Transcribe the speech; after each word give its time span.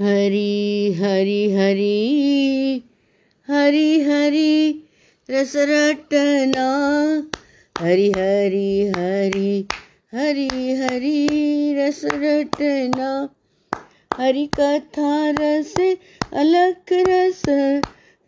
हरि 0.00 0.94
हरि 0.98 1.52
हरि 1.52 2.82
हरि 3.48 4.00
हरि, 4.00 4.82
रस 5.30 5.52
रटना। 5.56 6.68
हरि 7.80 8.12
हरि 8.12 8.92
हरि 8.96 9.68
हरि 10.14 10.74
हरि, 10.74 11.74
रस 11.78 12.00
रटना। 12.04 13.28
हरि 14.16 14.46
कथा 14.60 15.30
रस 15.30 15.74
अलग 16.32 16.74
रस, 16.92 17.44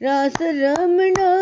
रास 0.02 0.38
रमणा 0.42 1.32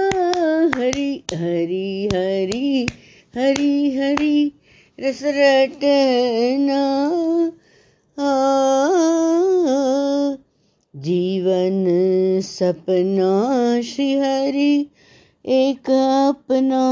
हरि 0.77 1.25
हरि 1.35 2.11
हरि 2.13 2.93
हरि 3.37 3.97
हरि, 3.97 4.53
रस 5.01 5.21
रटना। 5.25 6.83
जीवन 10.97 11.85
सपना 12.41 13.83
श्री 13.83 14.19
हरि 14.19 14.91
एक 15.47 15.91
अपना 16.29 16.83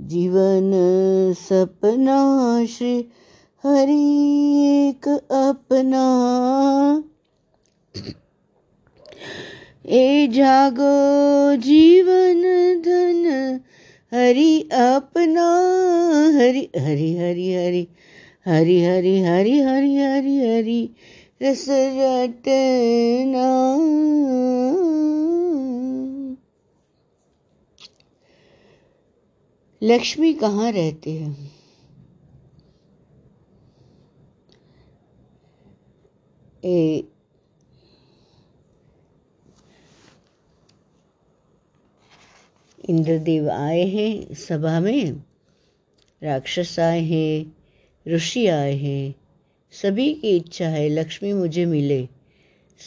जीवन 0.00 0.70
सपना 1.38 2.66
श्री 2.66 2.98
हरि 3.64 4.16
एक 4.88 5.08
अपना। 5.32 6.04
ए 9.86 10.26
जागो 10.26 11.56
जीवन 11.56 12.42
धन, 12.80 13.60
हरि 14.14 14.60
अपना, 14.60 15.48
हरि 16.38 16.68
हरि 16.78 17.16
हरि 17.16 17.52
हरि। 17.52 17.88
हरि 18.48 18.84
हरि 18.84 19.20
हरि 19.20 19.60
हरि 19.60 19.96
हरि 19.96 20.36
हरि 20.38 20.94
रस 21.42 21.66
रटना। 21.68 23.46
लक्ष्मी 29.82 30.32
कहाँ 30.32 30.72
रहते 30.72 31.10
हैं? 31.10 31.52
ए, 36.64 37.02
इंद्रदेव 42.88 43.50
आए 43.50 43.82
हैं 43.82 44.34
सभा 44.34 44.80
में, 44.80 45.12
राक्षस 46.22 46.78
आए 46.78 47.00
हैं 47.00 47.55
ऋषि 48.08 48.46
आए 48.46 48.76
हैं। 48.76 49.14
सभी 49.70 50.14
की 50.14 50.36
इच्छा 50.36 50.68
है 50.68 50.88
लक्ष्मी 50.88 51.32
मुझे 51.32 51.66
मिले। 51.66 52.08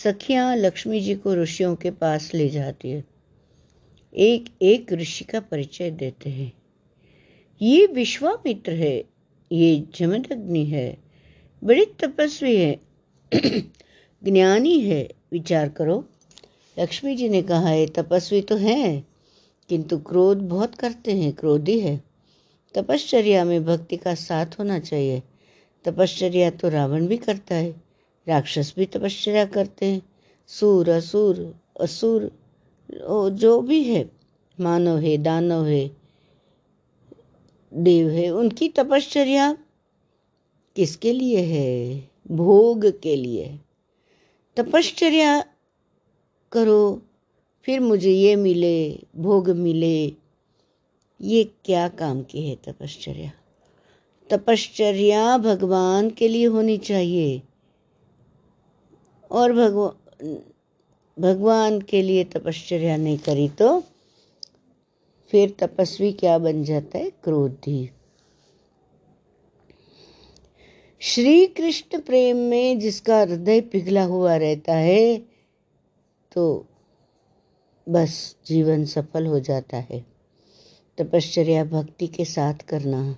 सखियाँ 0.03 0.55
लक्ष्मी 0.57 0.99
जी 0.99 1.15
को 1.15 1.35
ऋषियों 1.35 1.75
के 1.75 1.91
पास 1.91 2.31
ले 2.33 2.49
जाती 2.49 2.89
है। 2.89 3.03
एक 4.17 4.45
एक 4.61 4.93
ऋषि 4.93 5.23
का 5.23 5.39
परिचय 5.39 5.91
देते 5.91 6.29
हैं। 6.29 6.53
ये 7.61 7.85
विश्वामित्र 7.85 8.73
है। 8.73 9.03
ये 9.51 9.83
जमदग्नि 9.95 10.65
है। 10.65 10.97
बड़ी 11.63 11.85
तपस्वी 11.85 12.55
है। 12.55 12.79
ज्ञानी 14.23 14.79
है। 14.79 15.09
विचार 15.31 15.69
करो। 15.69 16.09
लक्ष्मी 16.79 17.15
जी 17.15 17.29
ने 17.29 17.41
कहा 17.41 17.69
है 17.69 17.87
तपस्वी 17.87 18.41
तो 18.41 18.55
है, 18.55 19.03
किंतु 19.69 19.97
क्रोध 19.97 20.37
बहुत 20.37 20.75
करते 20.75 21.11
हैं। 21.11 21.33
क्रोधी 21.33 21.79
है। 21.79 22.08
तपश्चर्या 22.75 23.43
में 23.45 23.63
भक्ति 23.65 23.97
का 23.97 24.13
साथ 24.15 24.59
होना 24.59 24.79
चाहिए। 24.79 25.21
तपश्चर्या 25.85 26.49
तो 26.51 26.69
रावण 26.69 27.07
भी 27.07 27.17
करता 27.17 27.55
है, 27.55 27.71
राक्षस 28.27 28.73
भी 28.77 28.85
तपश्चर्या 28.85 29.45
करते 29.45 29.85
हैं। 29.85 30.01
सूर, 30.49 30.89
असुर 30.89 31.55
असुर 31.81 32.31
जो 33.31 33.59
भी 33.61 33.81
है, 33.83 34.03
मानव 34.59 34.97
है, 34.97 35.17
दानव 35.17 35.65
है, 35.65 35.87
देव 37.71 38.09
है, 38.09 38.29
उनकी 38.29 38.69
तपश्चर्या 38.69 39.51
किसके 40.75 41.13
लिए 41.13 41.41
है? 41.45 41.99
भोग 42.31 42.85
के 43.01 43.15
लिए। 43.15 43.59
तपश्चर्या 44.57 45.41
करो, 46.51 47.01
फिर 47.65 47.79
मुझे 47.79 48.11
ये 48.11 48.35
मिले, 48.35 49.07
भोग 49.15 49.49
मिले 49.49 50.09
ये 51.19 51.43
क्या 51.65 51.87
काम 51.89 52.21
की 52.23 52.47
है 52.49 52.55
तपश्चर्या? 52.65 53.31
तपश्चर्या 54.29 55.37
भगवान 55.37 56.09
के 56.09 56.27
लिए 56.27 56.45
होनी 56.45 56.77
चाहिए। 56.77 57.41
और 59.31 59.53
भगवान 59.53 60.37
भगवान 61.17 61.79
के 61.81 62.01
लिए 62.01 62.23
तपश्चर्या 62.23 62.95
नहीं 62.97 63.17
करी 63.17 63.47
तो 63.49 63.79
फिर 65.33 65.55
तपस्वी 65.59 66.11
क्या 66.11 66.37
बन 66.37 66.63
जाता 66.63 66.97
है? 66.97 67.09
क्रोधी। 67.23 67.89
श्री 71.01 71.45
कृष्ण 71.47 71.99
प्रेम 71.99 72.37
में 72.49 72.79
जिसका 72.79 73.19
हृदय 73.19 73.61
पिघला 73.61 74.03
हुआ 74.03 74.35
रहता 74.35 74.73
है 74.73 75.17
तो 76.31 76.45
बस 77.87 78.35
जीवन 78.45 78.85
सफल 78.85 79.25
हो 79.25 79.39
जाता 79.39 79.77
है। 79.77 80.05
तपश्चर्या 80.99 81.63
भक्ति 81.63 82.07
के 82.07 82.25
साथ 82.25 82.53
करना। 82.69 83.17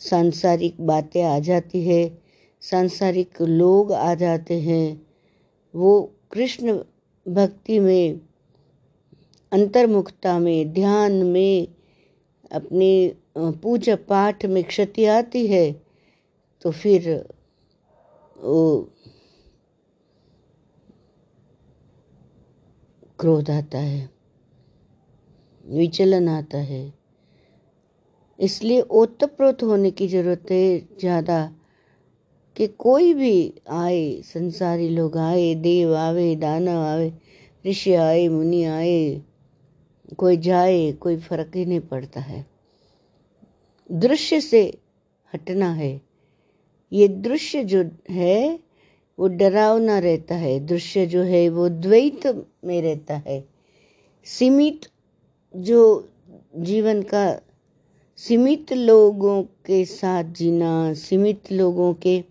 सांसारिक 0.00 0.80
बातें 0.80 1.22
आ 1.24 1.38
जाती 1.38 1.82
है, 1.86 2.18
सांसारिक 2.62 3.40
लोग 3.42 3.92
आ 3.92 4.14
जाते 4.14 4.60
हैं। 4.60 5.06
वो 5.74 6.12
कृष्ण 6.32 6.78
भक्ति 7.26 7.78
में, 7.80 8.20
अंतर्मुखता 9.52 10.38
में, 10.38 10.72
ध्यान 10.72 11.12
में, 11.12 11.68
अपनी 12.52 13.14
पूजा 13.36 13.96
पाठ 14.08 14.44
में 14.46 14.62
क्षति 14.64 15.04
आती 15.04 15.46
है 15.46 15.72
तो 16.62 16.70
फिर 16.72 17.08
वो 18.36 18.92
क्रोध 23.20 23.50
आता 23.50 23.78
है। 23.78 24.15
विचलन 25.66 26.28
आता 26.28 26.58
है। 26.58 26.94
इसलिए 28.40 28.80
ओतप्रोत 28.80 29.62
होने 29.62 29.90
की 29.90 30.08
ज़रूरत 30.08 30.46
है 30.50 30.78
ज़्यादा 31.00 31.52
कि 32.56 32.66
कोई 32.66 33.14
भी 33.14 33.54
आए, 33.68 34.22
संसारी 34.22 34.88
लोग 34.88 35.16
आए, 35.16 35.54
देव 35.54 35.94
आवे, 35.96 36.36
दानव 36.36 36.78
आवे, 36.78 37.12
ऋषि 37.66 37.94
आए, 37.94 38.28
मुनि 38.28 38.64
आए, 38.64 39.22
कोई 40.16 40.36
जाए, 40.36 40.92
कोई 40.92 41.16
फ़र्क 41.16 41.56
ही 41.56 41.64
नहीं 41.66 41.80
पड़ता 41.80 42.20
है। 42.20 42.46
दृश्य 43.92 44.40
से 44.40 44.78
हटना 45.34 45.72
है। 45.72 46.00
ये 46.92 47.08
दृश्य 47.08 47.64
जो 47.64 47.90
है, 48.10 48.58
वो 49.18 49.28
डरावना 49.28 49.98
रहता 49.98 50.34
है। 50.34 50.66
दृश्य 50.66 51.06
जो 51.06 51.22
है, 51.22 51.48
वो 51.48 51.68
द्वैत 51.68 52.46
में 52.64 52.82
रहता 52.82 53.14
है। 53.14 53.48
सीमित 54.24 54.80
जो 55.56 56.08
जीवन 56.56 57.02
का 57.02 57.40
सीमित 58.16 58.72
लोगों 58.72 59.42
के 59.42 59.84
साथ 59.84 60.24
जीना, 60.24 60.92
सीमित 60.94 61.52
लोगों 61.52 61.94
के 61.94 62.24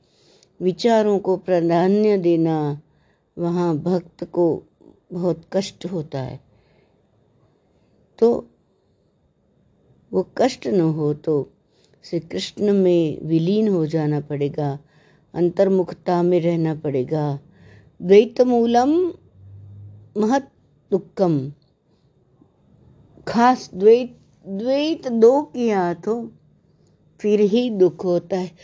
विचारों 0.61 1.19
को 1.19 1.37
प्राधान्य 1.37 2.17
देना, 2.17 2.81
वहाँ 3.37 3.77
भक्त 3.77 4.23
को 4.23 4.63
बहुत 5.13 5.41
कष्ट 5.53 5.85
होता 5.85 6.21
है। 6.21 6.39
तो 8.19 8.49
वो 10.13 10.27
कष्ट 10.37 10.67
न 10.67 10.81
हो 10.81 11.13
तो 11.13 11.51
श्री 12.03 12.19
कृष्ण 12.19 12.73
में 12.73 13.21
विलीन 13.21 13.67
हो 13.67 13.85
जाना 13.85 14.19
पड़ेगा, 14.19 14.79
अंतर्मुखता 15.33 16.23
में 16.23 16.39
रहना 16.41 16.75
पड़ेगा। 16.75 17.39
द्वैत 18.01 18.41
मूलम 18.41 18.93
महत 20.17 20.51
खास 23.27 23.69
द्वैत 23.73 24.17
द्वैत 24.47 25.07
दो 25.07 25.41
किया 25.43 25.93
तो 25.93 26.13
फिर 27.19 27.41
ही 27.41 27.69
दुख 27.69 28.03
होता 28.05 28.37
है। 28.37 28.55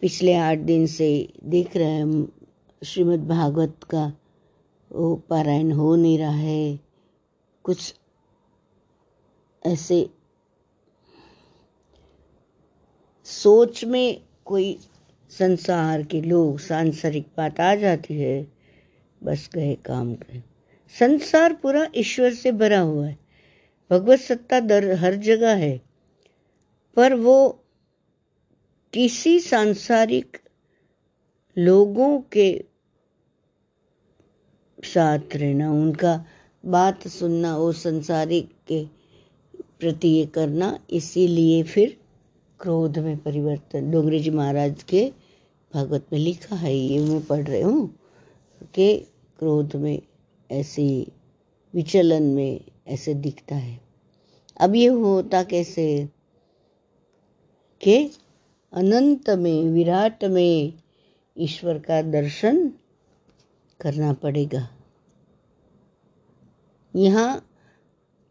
पिछले 0.00 0.34
आठ 0.34 0.58
दिन 0.58 0.86
से 0.86 1.08
देख 1.44 1.76
रहे 1.76 1.90
हैं 1.90 2.28
श्रीमद् 2.82 3.28
भागवत 3.28 3.84
का। 3.90 4.12
वो 4.90 5.14
पारायण 5.16 5.72
हो 5.72 5.94
नहीं 5.96 6.18
रहा 6.18 6.30
है। 6.30 6.80
कुछ 7.64 7.94
ऐसे 9.62 10.10
सोच 13.26 13.84
में 13.84 14.20
कोई 14.44 14.78
संसार 15.38 16.02
के 16.02 16.20
लोग 16.20 16.58
सांसारिक 16.58 17.26
बात 17.36 17.60
आ 17.60 17.74
जाती 17.74 18.14
है। 18.14 18.52
बस 19.22 19.50
गए 19.54 19.74
काम 19.74 20.14
गए। 20.14 20.42
संसार 20.98 21.52
पूरा 21.52 21.88
ईश्वर 21.96 22.34
से 22.34 22.52
भरा 22.52 22.80
हुआ 22.80 23.06
है। 23.06 23.18
भगवत 23.90 24.18
सत्ता 24.18 24.60
दर 24.60 24.90
हर 24.92 25.14
जगह 25.14 25.54
है। 25.54 25.80
पर 26.96 27.14
वो 27.14 27.64
किसी 28.92 29.40
सांसारिक 29.40 30.36
लोगों 31.58 32.20
के 32.20 32.64
साथ 34.84 35.18
रहना, 35.34 35.72
उनका 35.72 36.24
बात 36.66 37.08
सुनना 37.08 37.56
और 37.56 37.74
संसारिक 37.74 38.50
के 38.68 38.86
प्रति 39.56 40.08
ये 40.08 40.26
करना, 40.26 40.78
इसीलिए 40.90 41.62
फिर 41.62 41.96
क्रोध 42.60 42.98
में 42.98 43.16
परिवर्तन। 43.16 43.90
डोंगरी 43.90 44.20
जी 44.20 44.30
महाराज 44.30 44.82
के 44.82 45.23
भागवत 45.74 46.06
में 46.12 46.18
लिखा 46.18 46.56
है, 46.56 46.76
ये 46.76 46.98
मैं 47.00 47.26
पढ़ 47.26 47.48
रही 47.48 47.62
हूँ, 47.62 47.98
कि 48.74 48.98
क्रोध 49.38 49.76
में 49.76 50.02
ऐसे, 50.50 51.06
विचलन 51.74 52.22
में 52.22 52.60
ऐसे 52.86 53.14
दिखता 53.14 53.54
है। 53.54 53.80
अब 54.60 54.74
ये 54.74 54.86
होता 54.86 55.42
कैसे? 55.42 56.08
के 57.80 58.10
अनंत 58.72 59.30
में, 59.30 59.64
विराट 59.64 60.24
में 60.24 60.72
ईश्वर 61.38 61.78
का 61.78 62.02
दर्शन 62.02 62.72
करना 63.80 64.12
पड़ेगा। 64.12 64.68
यहाँ 66.96 67.48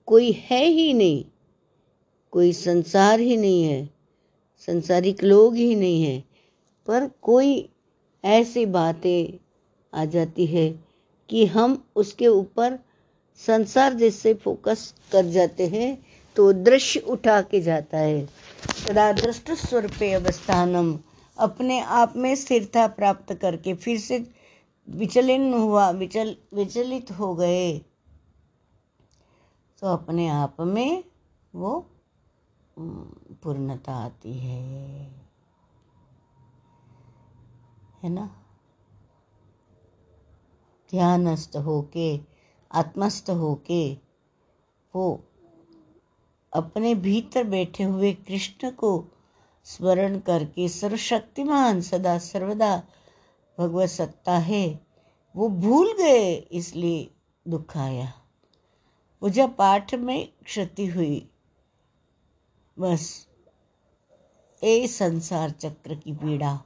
कोई 0.05 0.31
है 0.31 0.65
ही 0.65 0.93
नहीं, 0.93 1.25
कोई 2.31 2.53
संसार 2.53 3.19
ही 3.19 3.37
नहीं 3.37 3.63
है, 3.63 3.89
संसारिक 4.59 5.23
लोग 5.23 5.55
ही 5.55 5.75
नहीं 5.75 6.03
है। 6.03 6.32
पर 6.87 7.07
कोई 7.21 7.69
ऐसी 8.23 8.65
बातें 8.65 9.39
आ 9.93 10.05
जाती 10.05 10.45
है 10.45 10.69
कि 11.29 11.45
हम 11.45 11.83
उसके 11.95 12.27
ऊपर 12.27 12.79
संसार 13.37 13.93
जैसे 13.93 14.33
फोकस 14.33 14.93
कर 15.11 15.25
जाते 15.25 15.67
हैं 15.67 16.05
तो 16.35 16.51
दृश्य 16.53 16.99
उठा 16.99 17.41
के 17.41 17.61
जाता 17.61 17.97
है। 17.97 18.25
तदा 18.87 19.11
दृष्ट 19.13 19.51
स्वरूप 19.51 20.03
अवस्थानम, 20.03 20.99
अपने 21.37 21.79
आप 21.79 22.13
में 22.17 22.35
स्थिरता 22.35 22.87
प्राप्त 22.87 23.33
करके 23.33 23.73
फिर 23.73 23.99
से 23.99 24.31
विचलन 24.89 25.53
हुआ, 25.53 25.89
विचल, 25.89 26.35
विचलित 26.53 27.11
हो 27.11 27.35
गए। 27.35 27.77
तो 29.79 29.87
अपने 29.87 30.27
आप 30.27 30.61
में 30.61 31.03
वो 31.55 31.89
पूर्णता 32.79 33.93
आती 33.95 34.33
है। 34.33 35.22
है 38.03 38.09
ना? 38.09 38.25
ध्यानस्थ 40.91 41.57
होके, 41.57 42.19
आत्मस्थ 42.71 43.29
होके 43.29 43.93
वो 44.95 45.23
अपने 46.53 46.95
भीतर 46.95 47.43
बैठे 47.43 47.83
हुए 47.83 48.13
कृष्ण 48.13 48.71
को 48.71 49.05
स्मरण 49.63 50.19
करके 50.19 50.67
सर्वशक्तिमान 50.69 51.81
सदा 51.81 52.17
सर्वदा 52.17 52.83
भगवत 53.57 53.89
सत्ता 53.89 54.37
है, 54.37 54.87
वो 55.35 55.49
भूल 55.49 55.93
गए 55.93 56.33
इसलिए 56.33 57.09
दुख 57.47 57.77
आया। 57.77 58.11
पूजा 59.21 59.47
पाठ 59.47 59.95
में 59.95 60.33
क्षति 60.43 60.87
हुई, 60.87 61.29
बस, 62.79 63.27
ए 64.63 64.87
संसार 64.87 65.49
चक्र 65.49 65.95
की 65.95 66.13
पीड़ा। 66.13 66.63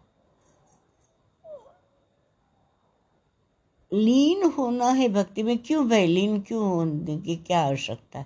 लीन 3.93 4.43
होना 4.43 4.87
है 4.87 5.09
भक्ति 5.09 5.43
में, 5.43 5.57
क्यों 5.57 5.89
भाई 5.89 6.07
लीन 6.07 6.41
क्यों 6.41 6.67
होने 6.67 7.17
की 7.17 7.35
क्या 7.35 7.61
आवश्यकता? 7.61 8.21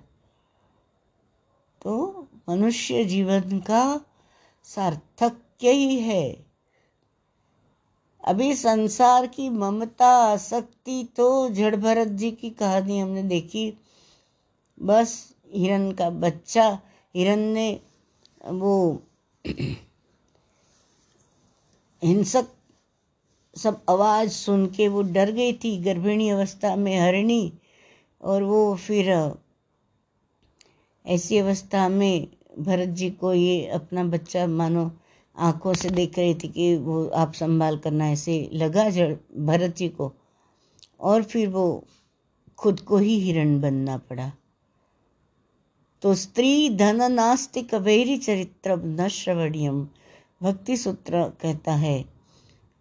तो 1.82 2.28
मनुष्य 2.50 3.06
जीवन 3.06 3.60
का 3.60 4.02
सार्थक्य 4.64 5.72
ही 5.72 6.00
है। 6.00 6.46
अभी 8.24 8.56
संसार 8.56 9.28
की 9.28 9.50
ममता, 9.50 10.08
आसक्ति 10.08 11.08
तो 11.16 11.50
जड़ 11.50 11.76
भरत 11.76 12.08
जी 12.08 12.32
की 12.32 12.50
कहानी 12.50 13.00
हमने 13.00 13.24
देखी। 13.24 13.74
बस 14.82 15.36
हिरण 15.54 15.92
का 15.92 16.10
बच्चा, 16.10 16.80
हिरन 17.16 17.40
ने 17.40 17.82
वो 18.46 19.02
हिंसक 22.04 22.46
सब 23.56 23.82
आवाज़ 23.90 24.30
सुन 24.30 24.66
के 24.68 24.88
वो 24.88 25.02
डर 25.02 25.32
गई 25.32 25.54
थी, 25.54 25.78
गर्भिणी 25.78 26.30
अवस्था 26.30 26.76
में 26.76 27.00
हरणी 27.00 27.54
और 28.22 28.44
वो 28.44 28.76
फिर, 28.76 29.36
ऐसी 31.06 31.38
अवस्था 31.38 31.90
में 31.90 32.28
भरत 32.60 32.90
जी 32.90 33.10
को 33.10 33.34
ये 33.34 33.68
अपना 33.68 34.04
बच्चा 34.04 34.48
मानो 34.48 34.92
आँखों 35.38 35.74
से 35.74 35.90
देख 35.90 36.20
रही 36.20 36.36
थी 36.36 36.48
कि 36.48 36.78
वो 36.78 37.08
आप 37.08 37.34
संभाल 37.34 37.78
करना 37.78 38.10
ऐसे 38.10 38.50
लगा 38.54 38.90
जड़ 38.90 39.16
भरत 39.38 39.76
जी 39.76 39.90
को। 39.90 40.14
और 41.00 41.24
फिर 41.24 41.48
वो 41.48 41.84
खुद 42.58 42.80
को 42.80 42.98
ही 42.98 43.20
हिरण 43.20 43.62
बनना 43.62 43.98
पड़ा। 43.98 44.32
तो 46.02 46.16
स्त्री 46.16 46.70
धन 46.70 47.12
नास्तिक 47.12 47.70
चरित्र 48.24 48.76
न 48.76 49.08
श्रवणियम 49.08 49.88
भक्ति 50.44 50.78
सूत्र 50.78 51.30
कहता 51.42 51.74
है। 51.76 52.21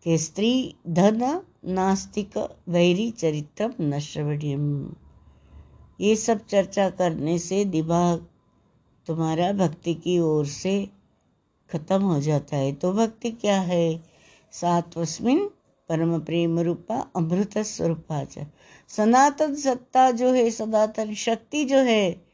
कि 0.04 0.18
स्त्री 0.18 0.74
धन, 0.88 1.42
नास्तिक, 1.64 2.58
वैरी 2.68 3.10
चरित्र 3.10 3.74
न 3.80 3.98
श्रवणियम 3.98 4.94
ये 6.00 6.16
सब 6.16 6.46
चर्चा 6.46 6.90
करने 6.90 7.38
से 7.38 7.64
दिमाग 7.64 8.26
तुम्हारा 9.06 9.52
भक्ति 9.52 9.94
की 9.94 10.18
ओर 10.18 10.46
से 10.46 10.88
खत्म 11.72 12.02
हो 12.02 12.20
जाता 12.20 12.56
है। 12.56 12.72
तो 12.72 12.92
भक्ति 12.92 13.30
क्या 13.30 13.60
है? 13.60 14.02
सात्वस्मिन 14.52 15.50
परम 15.88 16.20
प्रेम 16.20 16.60
रूपा 16.60 17.10
अमृत 17.16 17.58
स्वरूपा 17.58 18.26
सनातन 18.88 19.54
सत्ता 19.54 20.10
जो 20.10 20.32
है, 20.32 20.50
सनातन 20.50 21.14
शक्ति 21.14 21.64
जो 21.64 21.76
है, 21.76 22.24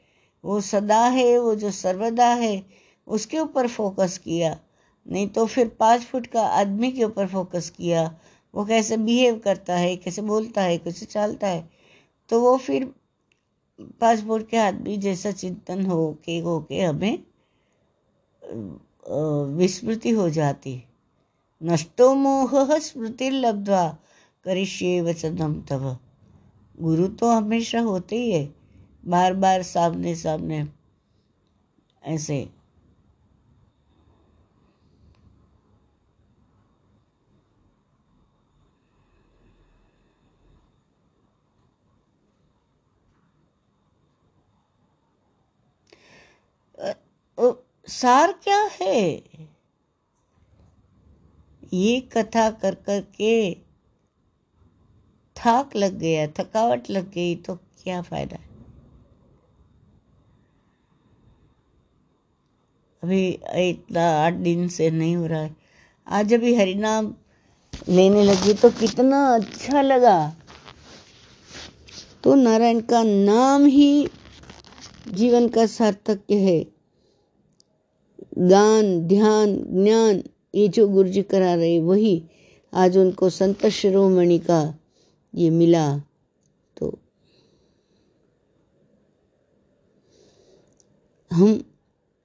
वो 0.44 0.60
सदा 0.60 1.06
है, 1.06 1.38
वो 1.38 1.54
जो 1.54 1.70
सर्वदा 1.70 2.26
है, 2.26 2.66
उसके 3.06 3.38
ऊपर 3.38 3.68
फोकस 3.68 4.18
किया। 4.18 4.58
नहीं 5.06 5.28
तो 5.28 5.44
फिर 5.46 5.68
पाँच 5.80 6.02
फुट 6.02 6.26
का 6.26 6.42
आदमी 6.50 6.90
के 6.92 7.04
ऊपर 7.04 7.26
फोकस 7.28 7.70
किया। 7.70 8.04
वो 8.54 8.64
कैसे 8.64 8.96
बिहेव 8.96 9.38
करता 9.38 9.76
है, 9.76 9.96
कैसे 9.96 10.22
बोलता 10.22 10.62
है, 10.62 10.78
कैसे 10.78 11.06
चलता 11.06 11.48
है? 11.48 11.68
तो 12.30 12.40
वो 12.40 12.56
फिर 12.58 12.84
पाँच 14.00 14.20
फुट 14.20 14.48
के 14.48 14.56
आदमी 14.56 14.96
जैसा 14.96 15.30
चिंतन 15.32 15.84
हो 15.86 16.12
के 16.24 16.38
हो 16.38 16.58
के 16.60 16.80
हमें 16.82 17.18
विस्मृति 19.56 20.10
हो 20.10 20.28
जाती। 20.30 20.82
नष्टो 21.60 22.14
मोह 22.14 22.78
स्मृति 22.78 23.30
लब्धवा 23.30 23.86
करिष्ये 24.44 25.00
वचनम 25.00 25.54
तब 25.68 25.96
गुरु 26.78 27.06
तो 27.10 27.30
हमेशा 27.30 27.80
होते 27.80 28.16
ही 28.16 28.30
है। 28.32 28.48
बार 29.04 29.34
बार 29.34 29.62
सामने 29.62 30.14
सामने 30.14 30.66
ऐसे। 32.02 32.48
सार 47.88 48.32
क्या 48.32 48.70
है? 48.82 49.22
ये 51.74 52.00
कथा 52.00 52.50
कर 52.50 52.74
कर 52.74 53.00
के 53.00 53.54
थक 55.36 55.70
लग 55.76 55.98
गया, 55.98 56.26
थकावट 56.26 56.90
लग 56.90 57.10
गई 57.10 57.34
तो 57.36 57.54
क्या 57.54 58.02
फ़ायदा? 58.02 58.36
है 58.36 58.44
अभी 63.02 63.28
इतना 63.70 64.26
आठ 64.26 64.32
दिन 64.32 64.68
से 64.68 64.90
नहीं 64.90 65.16
हो 65.16 65.26
रहा 65.26 65.40
है। 65.40 65.56
आज 66.08 66.34
अभी 66.34 66.54
हरिनाम 66.54 67.14
लेने 67.88 68.24
लगी 68.24 68.54
तो 68.54 68.70
कितना 68.70 69.34
अच्छा 69.34 69.82
लगा। 69.82 70.36
तो 72.24 72.34
नारायण 72.34 72.80
का 72.80 73.02
नाम 73.02 73.66
ही 73.66 74.08
जीवन 75.08 75.48
का 75.48 75.66
सार्थक 75.66 76.20
है। 76.30 76.75
गान, 78.38 79.00
ध्यान, 79.00 79.56
ज्ञान, 79.56 80.22
ये 80.54 80.68
जो 80.68 80.88
गुरु 80.88 81.08
जी 81.08 81.22
करा 81.22 81.54
रहे, 81.54 81.78
वही 81.80 82.22
आज 82.74 82.98
उनको 82.98 83.30
संत 83.30 83.66
शिरोमणि 83.66 84.38
का 84.38 84.78
ये 85.34 85.50
मिला। 85.50 85.98
तो 86.76 86.98
हम 91.30 91.64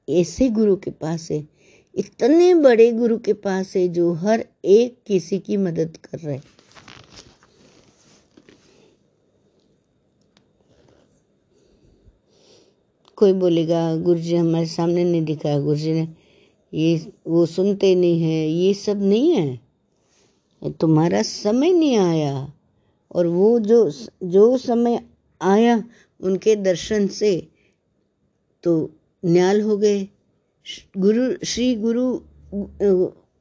ऐसे 0.10 0.50
गुरु 0.50 0.76
के 0.76 0.92
पास 0.92 1.32
है, 1.32 1.48
इतने 1.96 2.54
बड़े 2.56 2.92
गुरु 2.92 3.18
के 3.18 3.34
पास 3.34 3.76
है, 3.76 3.88
जो 3.88 4.14
हर 4.14 4.46
एक 4.66 4.98
किसी 5.08 5.40
की 5.40 5.58
मदद 5.58 5.98
कर 5.98 6.20
रहे 6.20 6.38
कोई 13.22 13.34
बोलेगा 13.34 13.80
गुरु 13.96 14.20
जी 14.20 14.36
हमारे 14.36 14.66
सामने 14.66 15.04
नहीं 15.04 15.26
दिखा 15.26 15.60
गुरु 15.60 15.78
जी 15.78 15.92
ने, 15.94 16.08
ये, 16.74 17.12
वो 17.28 17.46
सुनते 17.46 17.94
नहीं 17.96 18.22
है, 18.22 18.48
ये 18.50 18.74
सब 18.74 19.02
नहीं 19.04 19.32
है। 19.32 19.60
तुम्हारा 20.82 21.22
समय 21.22 21.72
नहीं 21.74 21.98
आया। 21.98 22.54
और 23.12 23.28
वो 23.28 23.60
जो 23.60 23.80
जो 24.24 24.58
समय 24.58 25.00
आया 25.42 25.84
उनके 26.22 26.56
दर्शन 26.56 27.08
से 27.08 27.32
तो 28.64 28.74
न्याल 29.26 29.62
हो 29.62 29.78
गए। 29.78 30.08
गुरु, 30.98 31.46
श्री 31.46 31.76
गुरु, 31.76 32.06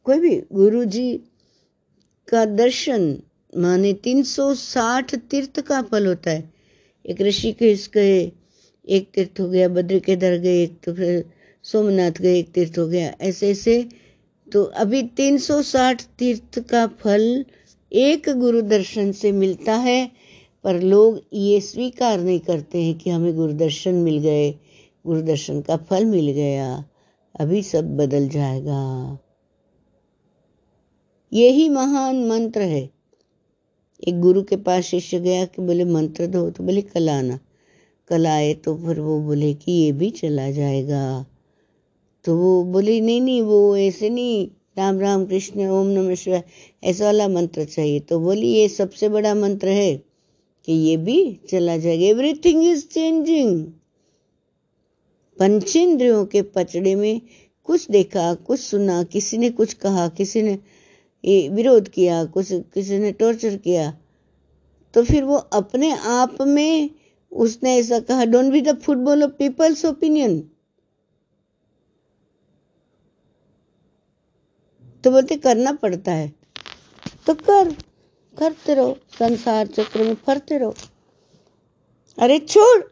कोई 0.05 0.19
भी 0.19 0.43
गुरु 0.53 0.85
जी 0.85 1.09
का 2.29 2.45
दर्शन 2.45 3.23
माने 3.57 3.93
360 3.93 5.15
तीर्थ 5.31 5.61
का 5.61 5.83
फल 5.83 6.07
होता 6.07 6.31
है। 6.31 6.53
एक 7.07 7.21
ऋषि 7.21 7.29
ऋषिकेश 7.29 7.91
गए 7.95 8.33
एक 8.91 9.11
तीर्थ 9.15 9.41
हो 9.41 9.49
गया, 9.49 9.69
बद्र 9.69 9.99
केदार 9.99 10.37
गए, 10.39 10.63
एक 10.63 10.79
तो 10.85 10.95
फिर 10.95 11.25
सोमनाथ 11.65 12.11
गए, 12.11 12.39
एक 12.39 12.53
तीर्थ 12.53 12.79
हो 12.79 12.87
गया, 12.87 13.15
ऐसे 13.21 13.51
ऐसे। 13.51 13.89
तो 14.53 14.65
अभी 14.65 15.03
360 15.03 16.07
तीर्थ 16.19 16.59
का 16.59 16.87
फल 16.87 17.45
एक 17.93 18.29
गुरु 18.29 18.61
दर्शन 18.61 19.13
से 19.13 19.33
मिलता 19.33 19.75
है, 19.75 20.11
पर 20.65 20.81
लोग 20.83 21.21
ये 21.33 21.61
स्वीकार 21.61 22.21
नहीं 22.21 22.41
करते 22.41 22.83
हैं 22.83 22.99
कि 22.99 23.11
हमें 23.11 23.35
गुरु 23.37 23.53
दर्शन 23.53 23.95
मिल 23.95 24.19
गए 24.19 24.55
गुरु 25.07 25.23
दर्शन 25.23 25.61
का 25.61 25.77
फल 25.77 26.05
मिल 26.05 26.31
गया, 26.31 26.85
अभी 27.41 27.63
सब 27.63 27.97
बदल 27.97 28.29
जाएगा। 28.29 29.19
यही 31.33 31.69
महान 31.69 32.29
मंत्र 32.29 32.61
है। 32.61 32.91
एक 34.09 34.21
गुरु 34.21 34.43
के 34.43 34.57
पास 34.57 34.85
शिष्य 34.85 35.21
गया 35.21 35.45
कि 35.45 35.63
बोले, 35.63 35.85
मंत्र 35.85 36.27
दो 36.27 36.51
तो 36.51 36.65
बोले, 36.65 36.83
कल 36.83 37.09
आना। 37.11 37.39
कल 38.11 38.27
आए 38.27 38.53
तो 38.55 38.77
फिर 38.77 39.01
वो 39.01 39.21
बोले 39.21 39.53
कि 39.55 39.73
ये 39.73 39.93
भी 39.93 40.11
चला 40.11 40.51
जाएगा। 40.51 41.27
तो 42.25 42.37
वो 42.37 42.65
बोले, 42.65 43.01
नहीं 43.01 43.21
नहीं, 43.21 43.43
वो 43.43 43.77
ऐसे 43.77 44.11
नहीं, 44.11 44.49
राम 44.79 44.99
राम 45.01 45.25
कृष्ण, 45.27 45.69
ओम 45.69 45.87
नमः 45.87 46.15
शिवाय, 46.15 46.43
ऐसा 46.85 47.05
वाला 47.05 47.29
मंत्र 47.29 47.65
चाहिए। 47.65 48.01
तो 48.01 48.19
बोली, 48.21 48.49
ये 48.49 48.69
सबसे 48.69 49.09
बड़ा 49.09 49.35
मंत्र 49.35 49.69
है 49.69 49.95
कि 50.67 50.73
ये 50.73 50.97
भी 50.97 51.19
चला 51.51 51.77
जाएगा। 51.77 52.07
एवरीथिंग 52.07 52.65
इज़ 52.65 52.87
चेंजिंग 52.87 53.65
पंचेंद्रियों 55.39 56.25
के 56.27 56.43
पचड़े 56.43 56.95
में 56.95 57.21
कुछ 57.65 57.91
देखा, 57.91 58.35
कुछ 58.35 58.61
सुना, 58.61 59.03
किसी 59.03 59.39
ने 59.39 59.51
कुछ 59.51 59.73
कहा, 59.75 60.09
किसी 60.09 60.43
ने 60.43 60.59
ये 61.25 61.49
विरोध 61.49 61.89
किया, 61.89 62.25
कुछ, 62.25 62.53
किसी 62.53 62.99
ने 62.99 63.13
टॉर्चर 63.13 63.57
किया 63.57 63.93
तो 64.95 65.03
फिर 65.05 65.25
वो 65.25 65.37
अपने 65.37 65.91
आप 65.93 66.37
में 66.43 66.91
उसने 67.33 67.77
ऐसा 67.77 68.01
कहा 68.01 68.25
don't 68.25 68.53
be 68.53 68.61
the 68.61 68.79
football 68.79 69.23
of 69.23 69.31
people's 69.31 69.85
opinion 69.85 70.51
तो 75.05 75.11
बोलते, 75.11 75.37
करना 75.37 75.73
पड़ता 75.73 76.13
है। 76.13 76.33
तो 77.27 77.35
कर, 77.35 77.77
करते 78.39 78.75
रहो, 78.75 78.99
संसार 79.19 79.67
चक्र 79.67 80.03
में 80.03 80.15
फरते 80.15 80.59
रहो। 80.59 80.75
अरे 82.19 82.39
छोड़! 82.39 82.83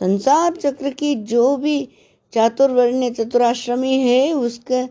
संसार 0.00 0.56
चक्र 0.56 0.90
की 0.90 1.14
जो 1.14 1.56
भी 1.56 1.88
चातुर्वर्ण 2.32 3.10
चतुराश्रमी 3.10 3.98
है, 3.98 4.32
उसका 4.32 4.86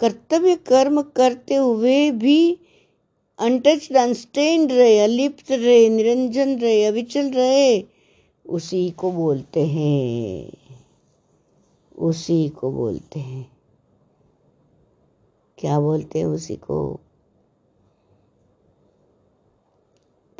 कर्तव्य 0.00 0.56
कर्म 0.56 1.02
करते 1.02 1.54
हुए 1.54 2.10
भी 2.10 2.58
अनटच्ड 3.38 3.96
अनस्टेन्ड 3.96 4.72
रहे, 4.72 4.98
अलिप्त 4.98 5.52
रहे, 5.52 5.88
निरंजन 5.88 6.58
रहे, 6.58 6.84
अविचल 6.84 7.30
रहे, 7.30 7.84
उसी 8.46 8.90
को 8.90 9.12
बोलते 9.12 9.66
हैं। 9.66 10.52
उसी 11.98 12.48
को 12.48 12.70
बोलते 12.70 13.20
हैं। 13.20 13.56
क्या 15.58 15.80
बोलते 15.80 16.18
हैं 16.18 16.26
उसी 16.26 16.56
को? 16.56 17.00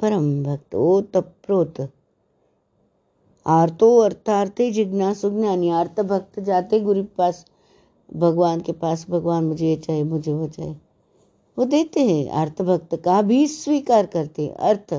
परम 0.00 0.44
भक्त, 0.44 0.74
ओ 0.74 1.00
तप्रोत 1.00 1.92
आर्तो 3.46 3.98
अर्थार्थी 3.98 4.70
जिज्ञासु 4.70 5.30
ज्ञानी 5.30 5.70
अर्थ 5.70 6.00
भक्त 6.00 6.40
जाते 6.40 6.80
गुरु 6.80 7.04
पास, 7.04 7.46
भगवान 8.16 8.60
के 8.60 8.72
पास, 8.72 9.10
भगवान 9.10 9.44
मुझे 9.44 9.66
ये 9.66 9.76
चाहिए 9.76 10.02
मुझे 10.02 10.32
वो 10.32 10.48
चाहिए 10.48 10.76
वो 11.56 11.64
देते 11.64 12.00
हैं। 12.00 12.28
अर्थ 12.32 12.62
भक्त 12.62 12.94
का 13.04 13.20
भी 13.22 13.46
स्वीकार 13.48 14.06
करते 14.06 14.42
हैं। 14.42 14.54
अर्थ, 14.68 14.94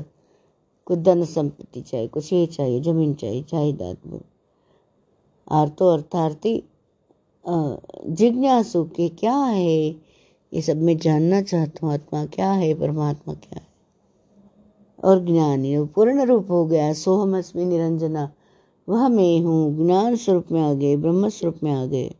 कुछ 0.86 0.98
धन 0.98 1.24
संपत्ति 1.24 1.80
चाहिए, 1.80 2.08
कुछ 2.08 2.32
ये 2.32 2.46
चाहिए, 2.46 2.80
ज़मीन 2.80 3.14
चाहिए, 3.14 3.42
जायदाद 3.42 4.20
आर्थो 5.52 5.88
अर्थार्थी 5.88 6.62
जिज्ञासु 8.10 8.84
के 8.96 9.08
क्या 9.08 9.36
है? 9.36 9.88
ये 10.52 10.60
सब 10.62 10.76
मैं 10.76 10.96
जानना 10.98 11.40
चाहता 11.42 11.86
हूँ। 11.86 11.92
आत्मा 11.94 12.24
क्या 12.26 12.50
है? 12.52 12.72
परमात्मा 12.74 13.34
क्या 13.34 13.58
है? 13.58 13.66
और 15.04 15.24
ज्ञानी 15.24 15.76
पूर्ण 15.94 16.24
रूप 16.24 16.50
हो 16.50 16.64
गया। 16.66 16.92
सोहम 16.92 17.36
अस्मी 17.38 17.64
निरंजना। 17.64 18.30
वह 18.88 19.08
मैं 19.08 19.38
हूँ। 19.40 19.86
ज्ञान 19.86 20.16
स्वरूप 20.16 20.52
में 20.52 20.60
आ 20.62 20.72
गए 20.74 20.96
ब्रह्म 20.96 21.28
स्वरूप 21.28 21.62
में 21.62 21.72
आ 21.72 21.84
गए 21.86 22.14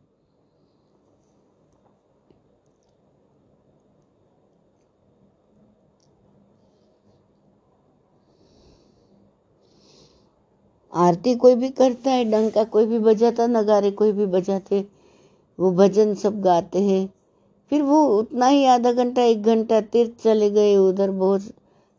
आरती 10.97 11.35
कोई 11.35 11.55
भी 11.55 11.69
करता 11.71 12.11
है, 12.11 12.25
डंका 12.25 12.65
कोई 12.65 12.87
भी 12.87 12.99
बजाता, 12.99 13.47
नगारे 13.47 13.91
कोई 13.91 14.13
भी 14.13 14.27
बजाते, 14.27 14.85
वो 15.59 15.71
भजन 15.73 16.15
सब 16.15 16.41
गाते 16.41 16.83
हैं। 16.83 17.09
फिर 17.71 17.83
वो 17.83 18.05
उतना 18.19 18.47
ही 18.47 18.65
आधा 18.67 18.93
घंटा, 18.93 19.23
एक 19.23 19.43
घंटा 19.43 19.81
तीर्थ 19.81 20.23
चले 20.23 20.51
गए 20.51 20.77
उधर 20.77 21.11
बहुत 21.11 21.53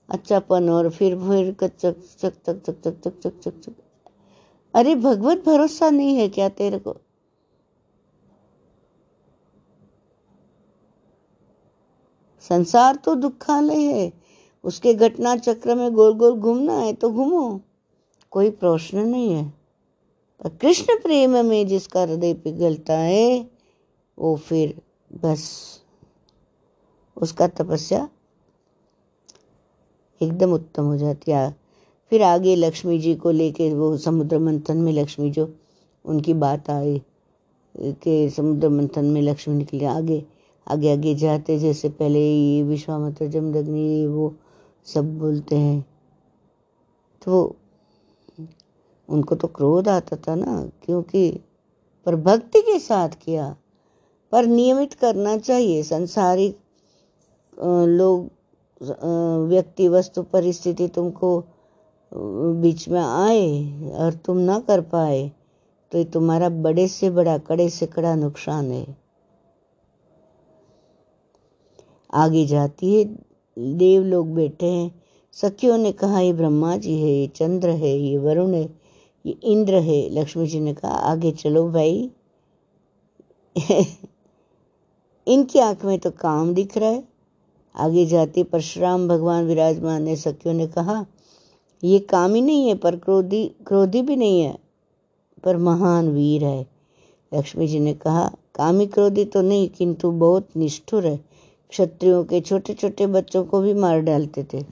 अच्छापन 0.10 0.70
और 0.70 0.89
फिर 0.89 1.16
फिर 1.20 1.51
चक 1.54 1.77
चक 1.77 1.96
चक 2.20 2.34
चक 2.46 2.60
चक 2.66 3.01
चक 3.04 3.20
चक 3.24 3.39
चक 3.39 3.60
चक। 3.60 3.75
अरे 4.74 4.96
भगवत 4.96 5.44
भरोसा 5.46 5.89
नहीं 5.89 6.16
है 6.16 6.27
क्या 6.30 6.50
तेरे 6.50 6.80
को? 6.80 6.96
संसार 12.42 12.96
तो 12.96 13.16
दुखालय 13.16 13.82
है, 13.84 14.12
उसके 14.63 14.94
घटना 14.94 15.36
चक्र 15.36 15.75
में 15.75 15.92
गोल 15.94 16.13
गोल 16.13 16.39
घूमना 16.39 16.74
है 16.74 16.94
तो 16.94 17.10
घूमो। 17.10 17.62
कोई 18.31 18.50
प्रश्न 18.50 18.98
नहीं 18.98 19.34
है। 19.34 19.53
पर 20.43 20.50
कृष्ण 20.50 21.00
प्रेम 21.00 21.46
में 21.46 21.67
जिसका 21.67 22.01
हृदय 22.01 22.34
पिघलता 22.34 22.98
है, 22.98 23.50
वो 24.19 24.36
फिर 24.36 24.81
बस 25.13 25.50
उसका 27.17 27.48
तपस्या 27.48 28.10
एकदम 30.22 30.53
उत्तम 30.53 30.84
हो 30.84 30.98
जाती 30.98 31.31
है। 31.31 31.55
फिर 32.10 32.24
आगे 32.24 32.55
लक्ष्मी 32.55 33.00
जी 33.00 33.15
को 33.15 33.31
लेके 33.31 33.74
वो 33.74 33.98
समुद्र 33.98 34.39
मंथन 34.39 34.77
में 34.77 34.91
लक्ष्मी 34.93 35.31
जो 35.31 35.53
उनकी 36.05 36.34
बात 36.34 36.69
आई 36.69 37.01
कि 37.79 38.29
समुद्र 38.29 38.69
मंथन 38.69 39.05
में 39.05 39.22
लक्ष्मी 39.22 39.55
निकले, 39.55 39.86
आगे 39.86 40.24
आगे 40.67 40.91
आगे 40.93 41.15
जाते 41.15 41.60
जैसे 41.60 41.89
पहले 41.89 42.19
ये 42.19 42.63
विश्वामित्र, 42.63 43.27
जमदग्नि, 43.27 44.07
वो 44.07 44.36
सब 44.86 45.17
बोलते 45.19 45.55
हैं। 45.55 45.86
तो 47.25 47.55
उनको 49.10 49.36
तो 49.36 49.48
क्रोध 49.50 49.88
आता 49.90 50.16
था 50.18 50.36
ना, 50.36 50.62
क्योंकि 50.86 51.30
पर 52.06 52.16
भक्ति 52.18 52.62
के 52.62 52.78
साथ 52.80 53.10
किया। 53.22 53.56
पर 54.34 54.46
नियमित 54.46 54.94
करना 54.94 55.38
चाहिए। 55.40 55.84
संसारिक 55.84 56.58
लोग 57.58 58.30
व्यक्ति, 59.50 59.88
वस्तु, 59.88 60.24
परिस्थिति 60.24 60.88
तुमको 60.88 61.40
बीच 62.62 62.88
में 62.90 63.02
आए 63.02 63.92
और 63.94 64.14
तुम 64.26 64.38
ना 64.40 64.60
कर 64.60 64.82
पाए 64.84 65.32
तो 65.92 65.98
ये 65.98 66.04
तुम्हारा 66.06 66.50
बड़े 66.50 66.88
से 66.88 67.10
बड़ा, 67.10 67.38
कड़े 67.40 67.70
से 67.70 67.86
कड़ा 67.86 68.16
नुकसान 68.16 68.72
है। 68.72 68.96
आगे 72.14 72.46
जाती 72.46 72.94
है, 72.94 73.04
देव 73.78 74.04
लोग 74.04 74.34
बैठे 74.36 74.66
हैं। 74.66 74.92
सखियों 75.34 75.78
ने 75.78 75.92
कहा, 75.92 76.20
ये 76.20 76.34
ब्रह्मा 76.34 76.76
जी 76.78 76.98
है, 77.02 77.10
ये 77.10 77.28
चंद्र 77.28 77.70
है, 77.70 77.92
ये 77.92 78.18
वरुण 78.18 78.54
है 78.54 78.66
ये 79.27 79.38
इंद्र 79.43 79.74
है, 79.74 80.10
लक्ष्मी 80.10 80.48
जी 80.48 80.60
ने 80.60 80.74
कहा, 80.74 80.91
आगे 80.91 81.31
चलो 81.31 81.72
भाई। 81.72 82.12
इनकी 85.27 85.60
आँख 85.60 85.86
में 85.86 86.00
तो 86.00 86.12
काम 86.12 86.53
दिख 86.53 86.77
रहा 86.77 86.89
है। 86.89 87.03
आगे 87.75 88.05
जाते 88.05 88.43
परशुराम 88.43 89.07
भगवान 89.07 89.46
विराजमान 89.46 90.03
ने 90.03 90.15
सखियों 90.15 90.55
ने 90.55 90.67
कहा, 90.67 91.05
ये 91.84 92.00
काम 92.00 92.34
ही 92.34 92.41
नहीं 92.41 92.67
है, 92.67 92.75
पर 92.75 92.96
क्रोधी 92.96 93.51
क्रोधी 93.67 94.01
भी 94.01 94.15
नहीं 94.15 94.41
है, 94.41 94.57
पर 95.43 95.57
महान 95.57 96.10
वीर 96.10 96.43
है। 96.43 96.67
लक्ष्मी 97.34 97.67
जी 97.67 97.79
ने 97.79 97.93
कहा, 97.93 98.31
कामी 98.55 98.88
क्रोधी 98.88 99.25
तो 99.25 99.41
नहीं, 99.41 99.69
किंतु 99.69 100.12
बहुत 100.12 100.48
निष्ठुर 100.57 101.07
है। 101.07 101.17
क्षत्रियों 101.69 102.24
के 102.24 102.41
छोटे 102.41 102.74
छोटे 102.74 103.07
बच्चों 103.07 103.46
को 103.46 103.62
भी 103.62 103.74
मार 103.74 104.00
डालते 104.00 104.43
थे। 104.53 104.63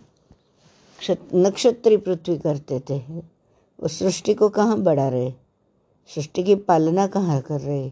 नक्षत्री 1.35 1.97
पृथ्वी 1.97 2.37
करते 2.37 2.79
थे। 2.79 3.34
वो 3.81 3.87
सृष्टि 3.87 4.33
को 4.33 4.49
कहाँ 4.49 4.79
बढ़ा 4.79 5.09
रहे? 5.09 5.31
सृष्टि 6.15 6.43
की 6.43 6.55
पालना 6.55 7.07
कहाँ 7.07 7.41
कर 7.41 7.61
रहे? 7.61 7.89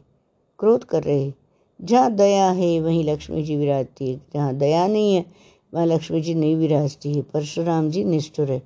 क्रोध 0.59 0.83
कर 0.83 1.03
रहे? 1.03 1.33
जहाँ 1.81 2.11
दया 2.15 2.51
है, 2.51 2.79
वहीं 2.81 3.03
लक्ष्मी 3.03 3.43
जी 3.43 3.55
विराजती 3.55 4.11
है। 4.11 4.21
जहाँ 4.33 4.53
दया 4.53 4.87
नहीं 4.87 5.15
है, 5.15 5.25
वहाँ 5.73 5.85
लक्ष्मी 5.85 6.21
जी 6.21 6.33
नहीं 6.35 6.55
विराजती 6.55 7.13
है। 7.13 7.21
परशुराम 7.21 7.89
जी 7.89 8.03
निष्ठुर 8.03 8.51
है। 8.51 8.63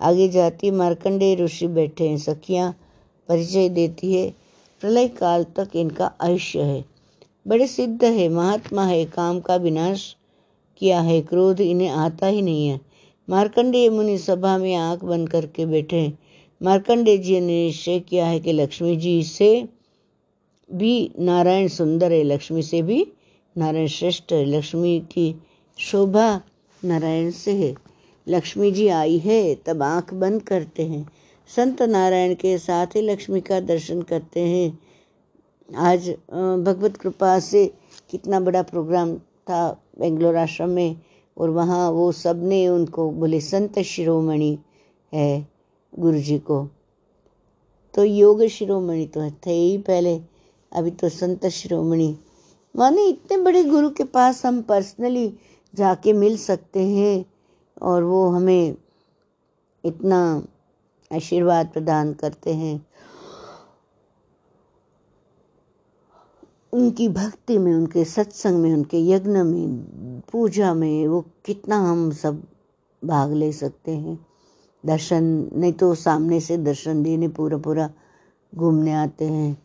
आगे 0.00 0.28
जाती 0.28 0.70
मार्कंडे 0.70 1.34
ऋषि 1.34 1.66
बैठे 1.66 2.08
हैं। 2.08 2.18
सखियाँ 2.18 2.78
परिचय 3.28 3.68
देती 3.68 4.14
है। 4.14 4.34
प्रलय 4.80 5.08
काल 5.08 5.44
तक 5.44 5.68
इनका 5.74 6.12
आयुष्य 6.20 6.62
है। 6.62 6.84
बड़े 7.48 7.66
सिद्ध 7.66 8.04
है। 8.04 8.28
महात्मा 8.28 8.84
है। 8.84 9.04
काम 9.04 9.40
का 9.40 9.56
विनाश 9.56 10.16
किया 10.78 11.00
है। 11.00 11.20
क्रोध 11.20 11.60
इन्हें 11.60 11.88
आता 11.88 12.26
ही 12.26 12.42
नहीं 12.42 12.68
है। 12.68 12.80
मार्कंडेय 13.30 13.90
मुनि 13.90 14.18
सभा 14.18 14.58
में 14.58 14.74
आँख 14.74 15.04
बंद 15.04 15.28
करके 15.28 15.66
बैठे 15.66 15.96
हैं। 15.96 16.18
मार्कंडेय 16.62 17.18
जी 17.18 17.40
ने 17.40 17.64
निश्चय 17.66 18.00
किया 18.00 18.26
है 18.26 18.40
कि 18.40 18.52
लक्ष्मी 18.52 18.96
जी 18.96 19.22
से 19.22 19.68
भी 20.70 21.12
नारायण 21.18 21.68
सुंदर 21.68 22.12
है, 22.12 22.22
लक्ष्मी 22.22 22.62
से 22.62 22.82
भी 22.82 23.06
नारायण 23.58 23.86
श्रेष्ठ 23.86 24.32
है, 24.32 24.44
लक्ष्मी 24.44 25.00
की 25.00 25.34
शोभा 25.78 26.40
नारायण 26.84 27.30
से 27.30 27.52
है। 27.52 27.74
लक्ष्मी 28.28 28.70
जी 28.70 28.88
आई 28.88 29.18
है, 29.18 29.54
तब 29.54 29.82
आँख 29.82 30.14
बंद 30.14 30.42
करते 30.42 30.82
हैं। 30.82 31.08
संत 31.48 31.82
नारायण 31.82 32.34
के 32.34 32.58
साथ 32.58 32.86
ही 32.86 33.02
लक्ष्मी 33.02 33.40
का 33.40 33.60
दर्शन 33.60 34.02
करते 34.02 34.40
हैं। 34.40 34.78
आज 35.76 36.08
भगवत 36.30 36.96
कृपा 36.96 37.38
से 37.38 37.70
कितना 38.10 38.40
बड़ा 38.40 38.62
प्रोग्राम 38.62 39.18
था 39.18 39.70
बेंगलोर 40.00 40.36
आश्रम 40.36 40.68
में, 40.68 40.96
और 41.38 41.50
वहाँ 41.50 41.90
वो 41.90 42.12
सबने 42.12 42.68
उनको 42.68 43.10
बोले, 43.10 43.40
संत 43.40 43.78
शिरोमणि 43.78 44.58
है। 45.14 45.51
गुरु 45.98 46.18
जी 46.18 46.38
को। 46.38 46.68
तो 47.94 48.04
योग 48.04 48.46
शिरोमणि 48.46 49.06
तो 49.06 49.30
थे 49.30 49.50
ही 49.50 49.78
पहले, 49.78 50.20
अभी 50.72 50.90
तो 50.90 51.08
संत 51.08 51.46
शिरोमणि। 51.46 52.18
माने 52.76 53.06
इतने 53.06 53.38
बड़े 53.38 53.64
गुरु 53.64 53.90
के 53.90 54.04
पास 54.04 54.46
हम 54.46 54.62
पर्सनली 54.62 55.38
जाके 55.74 56.12
मिल 56.12 56.36
सकते 56.36 56.86
हैं 56.86 57.24
और 57.82 58.02
वो 58.02 58.28
हमें 58.28 58.76
इतना 59.84 60.46
आशीर्वाद 61.12 61.68
प्रदान 61.68 62.12
करते 62.12 62.54
हैं। 62.54 62.86
उनकी 66.72 67.08
भक्ति 67.08 67.58
में, 67.58 67.74
उनके 67.74 68.04
सत्संग 68.04 68.56
में, 68.56 68.74
उनके 68.74 68.98
यज्ञ 68.98 69.30
में, 69.30 69.80
पूजा 70.32 70.74
में 70.74 71.08
वो 71.08 71.24
कितना 71.44 71.76
हम 71.76 72.10
सब 72.10 72.42
भाग 73.04 73.32
ले 73.32 73.52
सकते 73.52 73.90
हैं। 73.90 74.31
दर्शन, 74.86 75.50
नहीं 75.52 75.72
तो 75.72 75.94
सामने 75.94 76.40
से 76.40 76.56
दर्शन 76.56 77.02
देने 77.02 77.28
पूरा 77.28 77.58
पूरा 77.58 77.90
घूमने 78.54 78.92
आते 78.92 79.24
हैं। 79.24 79.62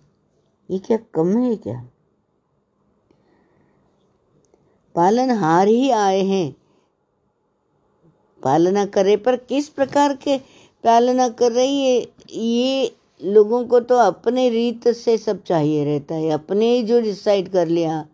ये 0.71 0.79
क्या 0.79 0.97
कम 0.97 1.37
है 1.37 1.55
क्या? 1.55 1.89
पालन 4.95 5.31
हार 5.31 5.67
ही 5.67 5.89
आए 5.89 6.21
हैं। 6.21 6.55
पालना 8.43 8.85
करे, 8.85 9.17
पर 9.17 9.35
किस 9.35 9.69
प्रकार 9.69 10.15
के 10.15 10.37
पालना 10.83 11.29
कर 11.29 11.51
रही 11.51 11.81
है? 11.81 12.07
ये 12.31 12.95
लोगों 13.23 13.65
को 13.65 13.79
तो 13.79 13.95
अपने 13.95 14.49
रीत 14.49 14.87
से 14.87 15.17
सब 15.17 15.43
चाहिए 15.43 15.85
रहता 15.85 16.15
है। 16.15 16.29
अपने 16.29 16.73
ही 16.73 16.83
जो 16.83 17.01
डिसाइड 17.01 17.49
कर 17.49 17.67
लिया, 17.67 18.05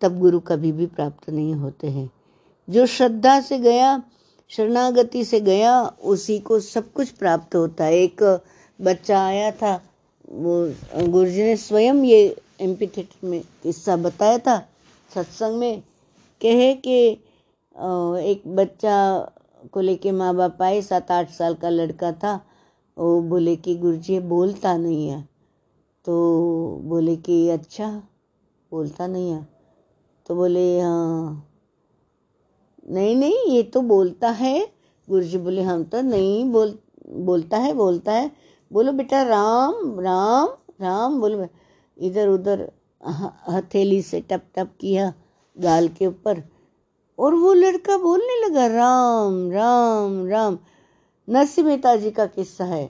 तब 0.00 0.18
गुरु 0.18 0.40
कभी 0.40 0.72
भी 0.72 0.86
प्राप्त 0.86 1.30
नहीं 1.30 1.54
होते 1.54 1.86
हैं। 1.86 2.10
जो 2.70 2.86
श्रद्धा 2.86 3.40
से 3.40 3.58
गया 3.58 4.02
शरणागति 4.50 5.24
से 5.24 5.40
गया, 5.40 5.80
उसी 6.04 6.38
को 6.38 6.58
सब 6.60 6.92
कुछ 6.92 7.10
प्राप्त 7.12 7.54
होता 7.56 7.84
है। 7.84 7.96
एक 7.96 8.22
बच्चा 8.80 9.20
आया 9.26 9.50
था, 9.52 9.74
वो 10.32 11.08
गुरु 11.08 11.30
जी 11.30 11.42
ने 11.42 11.56
स्वयं 11.56 12.02
ये 12.04 12.20
एम 12.60 12.74
पी 12.74 12.86
थिएटर 12.86 13.26
में 13.28 13.40
किस्सा 13.62 13.96
बताया 13.96 14.38
था 14.38 14.58
सत्संग 15.14 15.58
में। 15.58 15.80
कहे 16.40 16.72
कि 16.74 16.96
एक 18.30 18.42
बच्चा 18.56 18.96
को 19.72 19.80
लेके 19.80 20.10
माँ 20.12 20.34
बाप 20.36 20.62
आए 20.62 20.80
सात 20.82 21.10
आठ 21.12 21.30
साल 21.30 21.54
का 21.54 21.68
लड़का 21.68 22.12
था। 22.12 22.34
वो 22.96 23.20
बोले 23.22 23.56
कि, 23.56 23.74
गुरुजी 23.76 24.18
बोलता 24.20 24.76
नहीं 24.76 25.08
है। 25.08 25.22
तो 26.04 26.14
बोले 26.84 27.16
कि 27.16 27.48
अच्छा 27.50 27.90
बोलता 28.70 29.06
नहीं 29.06 29.30
है। 29.30 29.46
तो 30.26 30.34
बोले 30.34 30.80
हाँ। 30.80 31.47
नहीं 32.88 33.14
नहीं 33.16 33.44
ये 33.46 33.62
तो 33.64 33.80
बोलता 33.82 34.30
है। 34.30 34.60
गुरु 35.08 35.22
जी 35.22 35.38
बोले 35.38 35.62
हम 35.62 35.84
तो 35.84 36.00
नहीं 36.02 36.44
बोल 36.52 36.78
बोलता 37.08 37.56
है 37.56 37.72
बोलता 37.74 38.12
है। 38.12 38.30
बोलो 38.70 38.92
बेटा 38.92 39.22
राम 39.22 40.00
राम 40.00 40.48
राम 40.80 41.20
बोलो। 41.20 41.46
इधर 41.98 42.28
उधर 42.28 42.70
हथेली 43.50 44.00
से 44.02 44.20
टप 44.20 44.42
टप 44.56 44.70
किया 44.80 45.12
गाल 45.56 45.88
के 45.88 46.06
ऊपर। 46.06 46.42
और 47.18 47.34
वो 47.34 47.52
लड़का 47.52 47.96
बोलने 47.98 48.40
लगा 48.46 48.66
राम 48.66 49.50
राम 49.50 50.26
राम। 50.26 50.58
नरसिंह 51.28 51.66
मेहता 51.66 51.94
जी 51.96 52.10
का 52.10 52.26
किस्सा 52.26 52.64
है। 52.64 52.88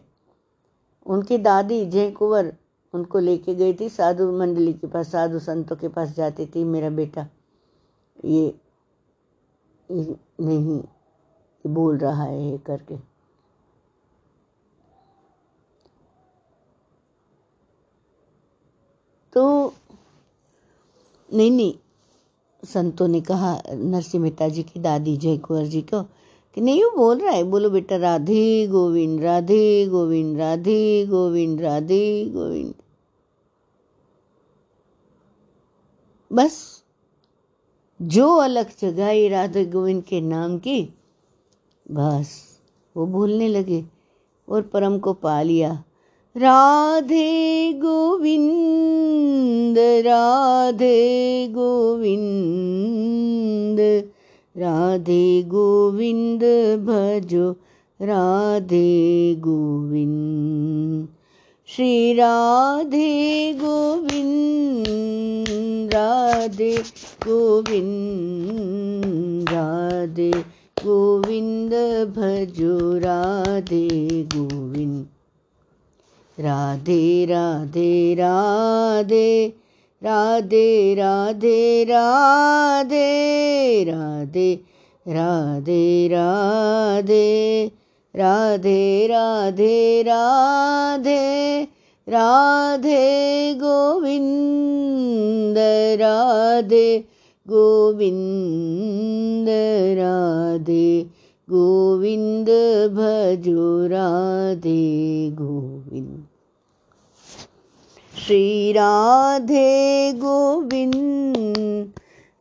उनकी 1.07 1.39
दादी 1.39 1.85
जय 1.87 2.11
कुंवर 2.11 2.53
उनको 2.95 3.19
लेके 3.19 3.55
गई 3.55 3.75
थी। 3.75 3.89
साधु 3.89 4.31
मंडली 4.33 4.73
के 4.73 4.87
पास 4.87 5.11
साधु 5.13 5.39
संतों 5.39 5.77
के 5.77 5.89
पास 5.89 6.15
जाती 6.17 6.47
थी। 6.47 6.65
मेरा 6.65 6.91
बेटा 6.91 7.27
ये, 8.25 8.55
नहीं, 9.91 10.83
बोल 11.67 11.99
रहा 11.99 12.23
है 12.23 12.59
करके। 12.59 12.97
तो 19.33 19.75
नहीं 21.35 21.51
नहीं, 21.51 21.75
संतों 22.65 23.09
ने 23.09 23.21
कहा, 23.21 23.63
नरसिंह 23.73 24.23
मेहता 24.23 24.49
जी 24.49 24.63
की 24.63 24.81
दादी 24.81 25.17
जय 25.17 25.37
कुंवर 25.37 25.65
जी 25.65 25.83
को, 25.83 26.03
कि 26.55 26.61
नहीं, 26.61 26.85
वो 26.85 26.91
बोल 26.91 27.19
रहा 27.19 27.33
है, 27.33 27.45
बोलो 27.45 27.71
बेटा, 27.71 27.97
राधे 27.97 28.67
गोविंद 28.67 29.21
राधे 29.21 29.87
गोविंद 29.87 30.39
राधे 30.39 31.07
गोविंद 31.07 31.61
राधे 31.61 32.31
गोविंद। 32.31 32.75
बस। 36.33 36.78
जो 38.03 38.37
अलग 38.37 38.67
जगाई 38.81 39.29
राधे 39.29 39.65
गोविंद 39.65 40.03
के 40.03 40.21
नाम 40.21 40.59
की, 40.59 40.95
बस 41.91 42.61
वो 42.97 43.07
भूलने 43.07 43.49
लगे 43.49 43.85
और 44.49 44.63
परम 44.63 44.99
को 44.99 45.13
पा 45.13 45.43
लिया। 45.43 45.85
राधे 46.37 47.73
गोविंद 47.73 49.79
राधे 49.79 51.49
गोविंद 51.51 54.11
राधे 54.57 55.43
गोविंद 55.43 56.41
भजो, 56.87 57.57
राधे 58.03 59.35
गोविंद। 59.35 61.09
श्री 61.67 62.13
राधे 62.13 63.53
गोविंद। 63.53 65.08
राधे 66.39 66.83
गोविंद 67.27 69.53
राधे 69.53 70.45
गोविंद 70.85 71.73
भजो 72.17 72.99
राधे 72.99 74.25
गोविंद 74.35 75.07
राधे 76.39 77.25
राधे 77.25 78.15
राधे 78.15 79.53
राधे 80.03 80.95
राधे 80.95 81.85
राधे 81.85 83.85
राधे 83.85 84.59
राधे 85.09 86.09
राधे 86.09 87.71
राधे 88.15 89.07
राधे 89.07 90.03
राधे 90.03 91.78
राधे 92.09 93.55
गोविंद 93.55 95.57
राधे 96.01 97.05
गोविंद 97.49 99.47
राधे 99.99 101.07
गोविंद, 101.51 102.49
भजो 102.93 103.87
राधे 103.87 105.31
गोविंद। 105.31 106.25
श्री 108.27 108.73
राधे 108.73 110.13
गोविंद 110.13 111.93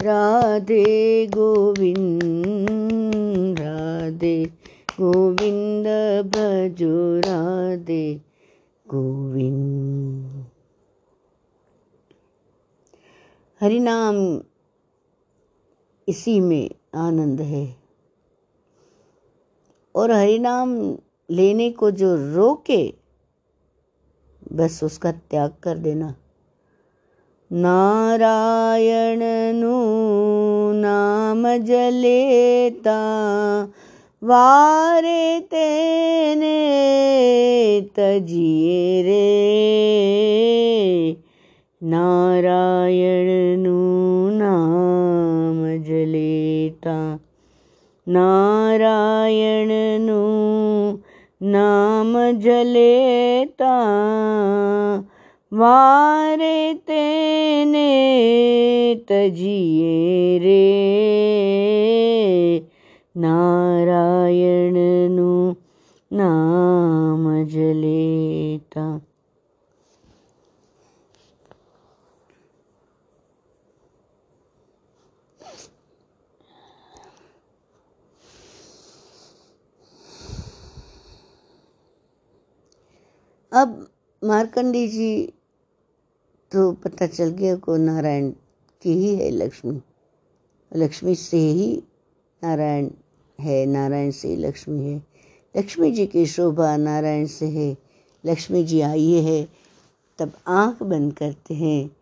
राधे 0.02 1.28
गोविंद 1.28 3.60
राधे 3.60 4.50
गोविंद, 5.02 5.86
भजो 6.36 7.20
राधे 7.20 8.27
गोविंद। 8.88 10.46
हरिनाम 13.62 14.42
इसी 16.08 16.40
में 16.40 16.72
आनंद 16.96 17.42
है। 17.42 17.76
और 19.96 20.12
हरिनाम 20.12 20.98
लेने 21.30 21.72
को 21.72 21.92
जो 21.92 22.36
रोके, 22.36 22.94
बस 24.54 24.84
उसका 24.84 25.12
त्याग 25.12 25.56
कर 25.64 25.78
देना। 25.78 26.16
नारायण 27.52 29.20
नू 29.56 29.82
नाम 30.72 31.58
जलेता 31.58 32.98
વારે 34.23 35.43
તેને 35.51 36.59
તજીએ 37.95 39.03
રે 39.03 41.19
નારાયણનું 41.83 44.39
નામ 44.39 45.81
જલેતા 45.81 47.19
નારાયણનું 48.07 51.03
નામ 51.49 52.39
જલેતા 52.39 53.73
વારે 55.53 56.81
તેને 56.87 59.03
તજીએ 59.07 60.39
રે 60.39 60.63
નારાયણનું 63.17 64.17
નામ 66.11 67.25
જલેતા 67.53 68.85
अब 83.53 83.71
मार्कंडी 84.23 84.87
जी 84.89 85.11
तो 86.53 86.61
पता 86.83 87.07
चल 87.07 87.31
गया 87.39 87.57
को 87.57 87.77
नारायण 87.77 88.31
की 88.83 88.93
ही 88.93 89.15
है 89.17 89.31
लक्ष्मी 89.31 89.81
लक्ष्मी 90.73 91.15
से 91.15 91.37
ही 91.37 91.69
नारायण 92.43 92.89
है, 93.40 93.66
नारायण 93.66 94.12
से 94.12 94.36
लक्ष्मी 94.36 94.92
है। 94.92 95.04
लक्ष्मी 95.58 95.92
जी 95.92 96.06
की 96.08 96.26
शोभा 96.26 96.78
नारायण 96.78 97.26
से 97.26 97.48
है। 97.48 97.78
लक्ष्मी 98.26 98.64
जी 98.64 98.82
आई 98.82 99.12
है, 99.12 99.48
तब 100.20 100.32
आँख 100.48 100.84
बंद 100.84 101.14
करते 101.14 101.54
हैं। 101.54 101.96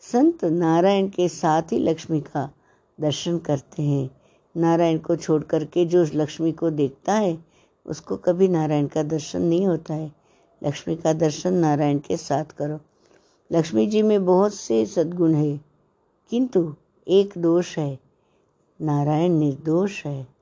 संत 0.00 0.44
नारायण 0.44 1.08
के 1.08 1.28
साथ 1.28 1.62
ही 1.62 1.78
लक्ष्मी 1.78 2.20
का 2.20 2.50
दर्शन 3.00 3.38
करते 3.38 3.82
हैं। 3.82 4.10
नारायण 4.56 4.98
को 4.98 5.16
छोड़ 5.16 5.42
करके 5.42 5.84
जो 5.84 6.06
लक्ष्मी 6.14 6.52
को 6.52 6.70
देखता 6.70 7.14
है, 7.14 7.44
उसको 7.86 8.16
कभी 8.16 8.48
नारायण 8.48 8.86
का 8.86 9.02
दर्शन 9.02 9.42
नहीं 9.42 9.66
होता 9.66 9.94
है। 9.94 10.12
लक्ष्मी 10.64 10.96
का 10.96 11.12
दर्शन 11.12 11.54
नारायण 11.54 11.98
के 11.98 12.16
साथ 12.16 12.44
करो। 12.44 12.80
लक्ष्मी 13.52 13.86
जी 13.86 14.02
में 14.02 14.24
बहुत 14.24 14.54
से 14.54 14.86
सद्गुण 14.86 15.34
है, 15.34 15.60
किंतु 16.30 16.74
एक 17.08 17.34
दोष 17.36 17.78
है। 17.78 17.98
नारायण 18.80 19.32
निर्दोष 19.32 20.06
है। 20.06 20.33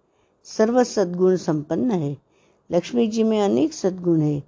सर्व 0.45 0.85
सद्गुण 0.85 1.37
संपन्न 1.37 1.91
है। 1.91 2.17
लक्ष्मी 2.71 3.07
जी 3.07 3.23
में 3.23 3.41
अनेक 3.41 3.73
सद्गुण 3.73 4.21
है। 4.21 4.43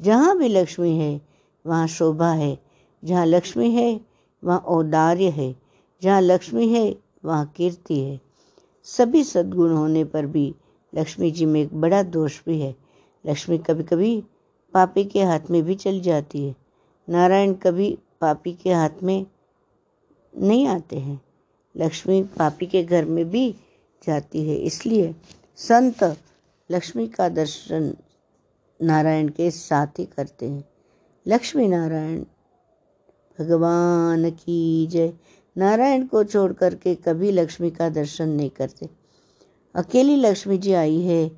जहाँ 0.00 0.38
भी 0.38 0.48
लक्ष्मी 0.48 0.96
है, 0.96 1.20
वहाँ 1.66 1.86
शोभा 1.86 2.32
है। 2.32 2.58
जहाँ 3.04 3.26
लक्ष्मी 3.26 3.70
है, 3.70 4.00
वहाँ 4.44 4.58
औदार्य 4.58 5.28
है। 5.28 5.54
जहाँ 6.02 6.20
लक्ष्मी 6.20 6.68
है, 6.68 6.96
वहाँ 7.24 7.52
कीर्ति 7.56 8.00
है। 8.00 8.20
सभी 8.84 9.24
सद्गुण 9.24 9.72
होने 9.72 10.04
पर 10.04 10.26
भी 10.26 10.54
लक्ष्मी 10.94 11.30
जी 11.30 11.46
में 11.46 11.60
एक 11.62 11.74
बड़ा 11.80 12.02
दोष 12.02 12.40
भी 12.46 12.60
है। 12.60 12.74
लक्ष्मी 13.26 13.58
कभी 13.58 13.82
कभी 13.82 14.22
पापी 14.74 15.04
के 15.04 15.22
हाथ 15.22 15.50
में 15.50 15.62
भी 15.62 15.74
चली 15.74 16.00
जाती 16.00 16.44
है। 16.46 16.56
नारायण 17.08 17.54
कभी 17.54 17.98
पापी 18.20 18.52
के 18.52 18.72
हाथ 18.72 19.02
में 19.02 19.26
नहीं 20.38 20.66
आते 20.66 20.96
हैं। 20.96 21.20
लक्ष्मी 21.76 22.22
पापी 22.22 22.66
के 22.66 22.82
घर 22.84 23.04
में 23.04 23.30
भी 23.30 23.54
जाती 24.06 24.48
है, 24.48 24.56
इसलिए 24.56 25.14
संत 25.68 26.16
लक्ष्मी 26.70 27.06
का 27.06 27.28
दर्शन 27.28 27.94
नारायण 28.82 29.28
के 29.28 29.50
साथ 29.50 29.86
ही 29.86 30.04
करते 30.04 30.48
हैं। 30.48 30.64
लक्ष्मी 31.28 31.68
नारायण, 31.68 32.20
भगवान 33.38 34.30
की 34.30 34.86
जय। 34.86 35.12
नारायण 35.58 36.06
को 36.06 36.24
छोड़ 36.24 36.52
करके 36.52 36.94
कभी 36.94 37.32
लक्ष्मी 37.32 37.70
का 37.70 37.88
दर्शन 37.88 38.28
नहीं 38.28 38.50
करते। 38.50 38.88
अकेली 39.74 40.16
लक्ष्मी 40.16 40.58
जी 40.58 40.72
आई 40.72 41.00
है 41.00 41.30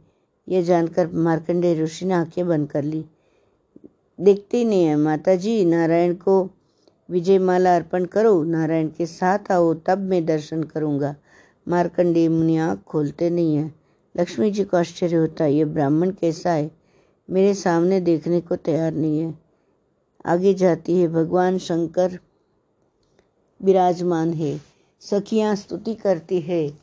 यह 0.48 0.62
जानकर 0.62 1.06
मार्कंडे 1.06 1.74
ऋषि 1.85 2.06
ने 2.06 2.14
आँखें 2.14 2.48
बंद 2.48 2.70
कर 2.70 2.82
ली। 2.82 3.04
देखते 4.20 4.58
ही 4.58 4.64
नहीं 4.64 4.85
है 4.85 4.96
माता 4.96 5.35
जी 5.35 5.64
नारायण 5.64 6.14
को 6.14 6.50
विजय 7.11 7.38
माला 7.38 7.76
अर्पण 7.76 8.04
करो, 8.04 8.44
नारायण 8.44 8.88
के 8.88 9.06
साथ 9.06 9.52
आओ, 9.52 9.74
तब 9.74 9.98
मैं 9.98 10.26
दर्शन 10.26 10.62
करूँगा। 10.62 11.16
मार्कंडेय 11.68 12.28
मुनि 12.28 12.56
आँख 12.56 12.82
खोलते 12.82 13.30
नहीं 13.30 13.56
है। 13.56 13.82
लक्ष्मी 14.16 14.51
जी 14.51 14.64
को 14.64 14.77
आश्चर्य 14.77 15.16
होता 15.16 15.44
है, 15.44 15.55
ये 15.55 15.64
ब्राह्मण 15.64 16.11
कैसा 16.11 16.53
है? 16.53 16.70
मेरे 17.31 17.55
सामने 17.55 18.01
देखने 18.01 18.40
को 18.40 18.57
तैयार 18.57 18.92
नहीं 18.92 19.20
है। 19.20 19.38
आगे 20.27 20.55
जाती 20.55 20.98
है, 21.01 21.09
भगवान 21.09 21.59
शंकर 21.59 22.18
विराजमान 23.62 24.35
है। 24.35 24.61
सखियाँ 25.01 25.57
स्तुति 25.57 25.94
करती 25.94 26.40
है। 26.40 26.79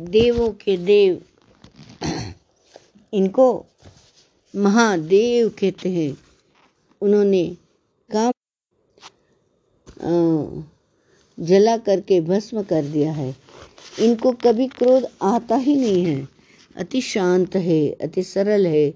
देवों 0.00 0.50
के 0.50 0.76
देव 0.76 1.22
इनको 3.14 3.66
महादेव 4.56 5.48
कहते 5.48 5.88
हैं। 5.88 6.16
उन्होंने 7.00 7.56
काम 8.16 8.32
जला 11.40 11.76
करके 11.76 12.20
भस्म 12.20 12.62
कर 12.62 12.84
दिया 12.84 13.12
है। 13.12 13.34
इनको 14.00 14.32
कभी 14.32 14.66
क्रोध 14.66 15.06
आता 15.22 15.56
ही 15.56 15.76
नहीं 15.76 16.04
है। 16.04 16.28
अति 16.76 17.00
शांत 17.00 17.56
है, 17.56 17.90
अति 17.90 18.22
सरल 18.22 18.66
है। 18.66 18.94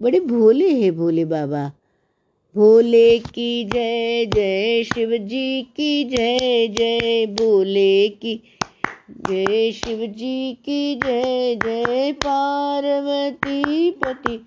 बड़े 0.00 0.20
भोले 0.20 0.70
है 0.70 0.90
भोले 0.90 1.24
बाबा। 1.24 1.72
भोले 2.56 3.18
की 3.18 3.64
जय 3.64 4.26
जय 4.26 4.84
शिव 4.84 5.16
जी 5.16 5.62
की 5.62 6.04
जय 6.04 6.68
जय 6.68 7.26
भोले 7.26 8.08
की 8.08 8.40
जय 9.30 9.72
शिव 9.72 10.06
जी 10.06 10.52
की 10.52 10.94
जय 10.94 11.54
जय 11.64 12.12
पार्वती 12.12 13.90
पति। 13.90 14.46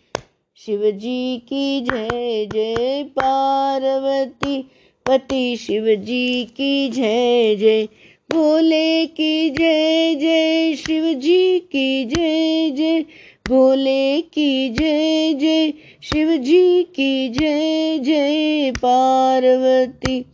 शिव 0.55 0.91
जी 0.91 1.37
की 1.37 1.81
जय 1.81 2.45
जय 2.53 3.03
पार्वती 3.03 4.69
पति 5.09 5.57
शिव 5.57 5.95
जी 5.95 6.45
की 6.45 6.89
जय 6.89 7.55
जय, 7.55 7.85
भोले 8.31 9.05
की 9.05 9.49
जय 9.49 10.15
जय 10.15 10.75
शिव 10.75 11.13
जी 11.13 11.59
की 11.59 12.05
जय 12.05 12.69
जय, 12.71 13.01
भोले 13.47 14.21
की 14.21 14.69
जय 14.69 15.33
जय 15.33 15.73
शिव 16.01 16.37
जी 16.37 16.83
की 16.83 17.29
जय 17.29 17.97
जय, 17.99 18.71
पार्वती। 18.71 20.25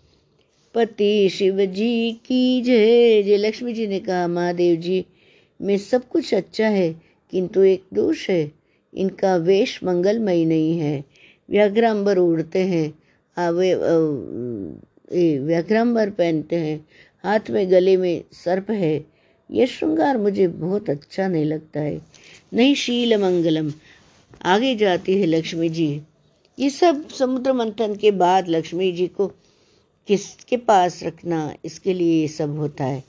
पति 0.75 1.29
शिव 1.29 1.65
जी 1.65 2.11
की 2.11 2.61
जय 2.61 3.23
जय, 3.23 3.37
लक्ष्मी 3.37 3.73
जी 3.73 3.87
ने 3.87 3.99
कहा, 3.99 4.27
महादेव 4.27 4.75
जी, 4.75 5.05
में 5.61 5.77
सब 5.77 6.07
कुछ 6.07 6.33
अच्छा 6.33 6.67
है, 6.67 7.01
किंतु 7.31 7.63
एक 7.63 7.83
दोष 7.93 8.29
है, 8.29 8.51
इनका 8.93 9.35
वेश 9.35 9.79
मंगलमय 9.83 10.45
नहीं 10.45 10.79
है, 10.79 11.03
व्याघ्रांबर 11.49 12.17
उड़ते 12.17 12.59
हैं 12.59 13.04
वे 13.37 13.73
व्याघ्रांबर 15.37 16.09
पहनते 16.09 16.55
हैं। 16.55 16.77
हाथ 17.23 17.49
में 17.49 17.71
गले 17.71 17.95
में 17.97 18.23
सर्प 18.33 18.71
है। 18.71 19.05
यह 19.49 19.65
श्रृंगार 19.65 20.17
मुझे 20.17 20.47
बहुत 20.47 20.89
अच्छा 20.89 21.27
नहीं 21.27 21.45
लगता 21.45 21.79
है। 21.79 21.99
नहीं, 22.53 22.75
शील 22.75 23.15
मंगलम। 23.17 23.71
आगे 24.45 24.75
जाती 24.75 25.19
है 25.19 25.25
लक्ष्मी 25.25 25.69
जी। 25.69 26.01
ये 26.59 26.69
सब 26.69 27.07
समुद्र 27.09 27.53
मंथन 27.53 27.95
के 27.95 28.11
बाद 28.11 28.49
लक्ष्मी 28.49 28.91
जी 28.91 29.07
को 29.07 29.27
किसके 30.07 30.57
पास 30.57 31.03
रखना, 31.03 31.53
इसके 31.65 31.93
लिए 31.93 32.21
ये 32.21 32.27
सब 32.27 32.57
होता 32.57 32.85
है। 32.85 33.03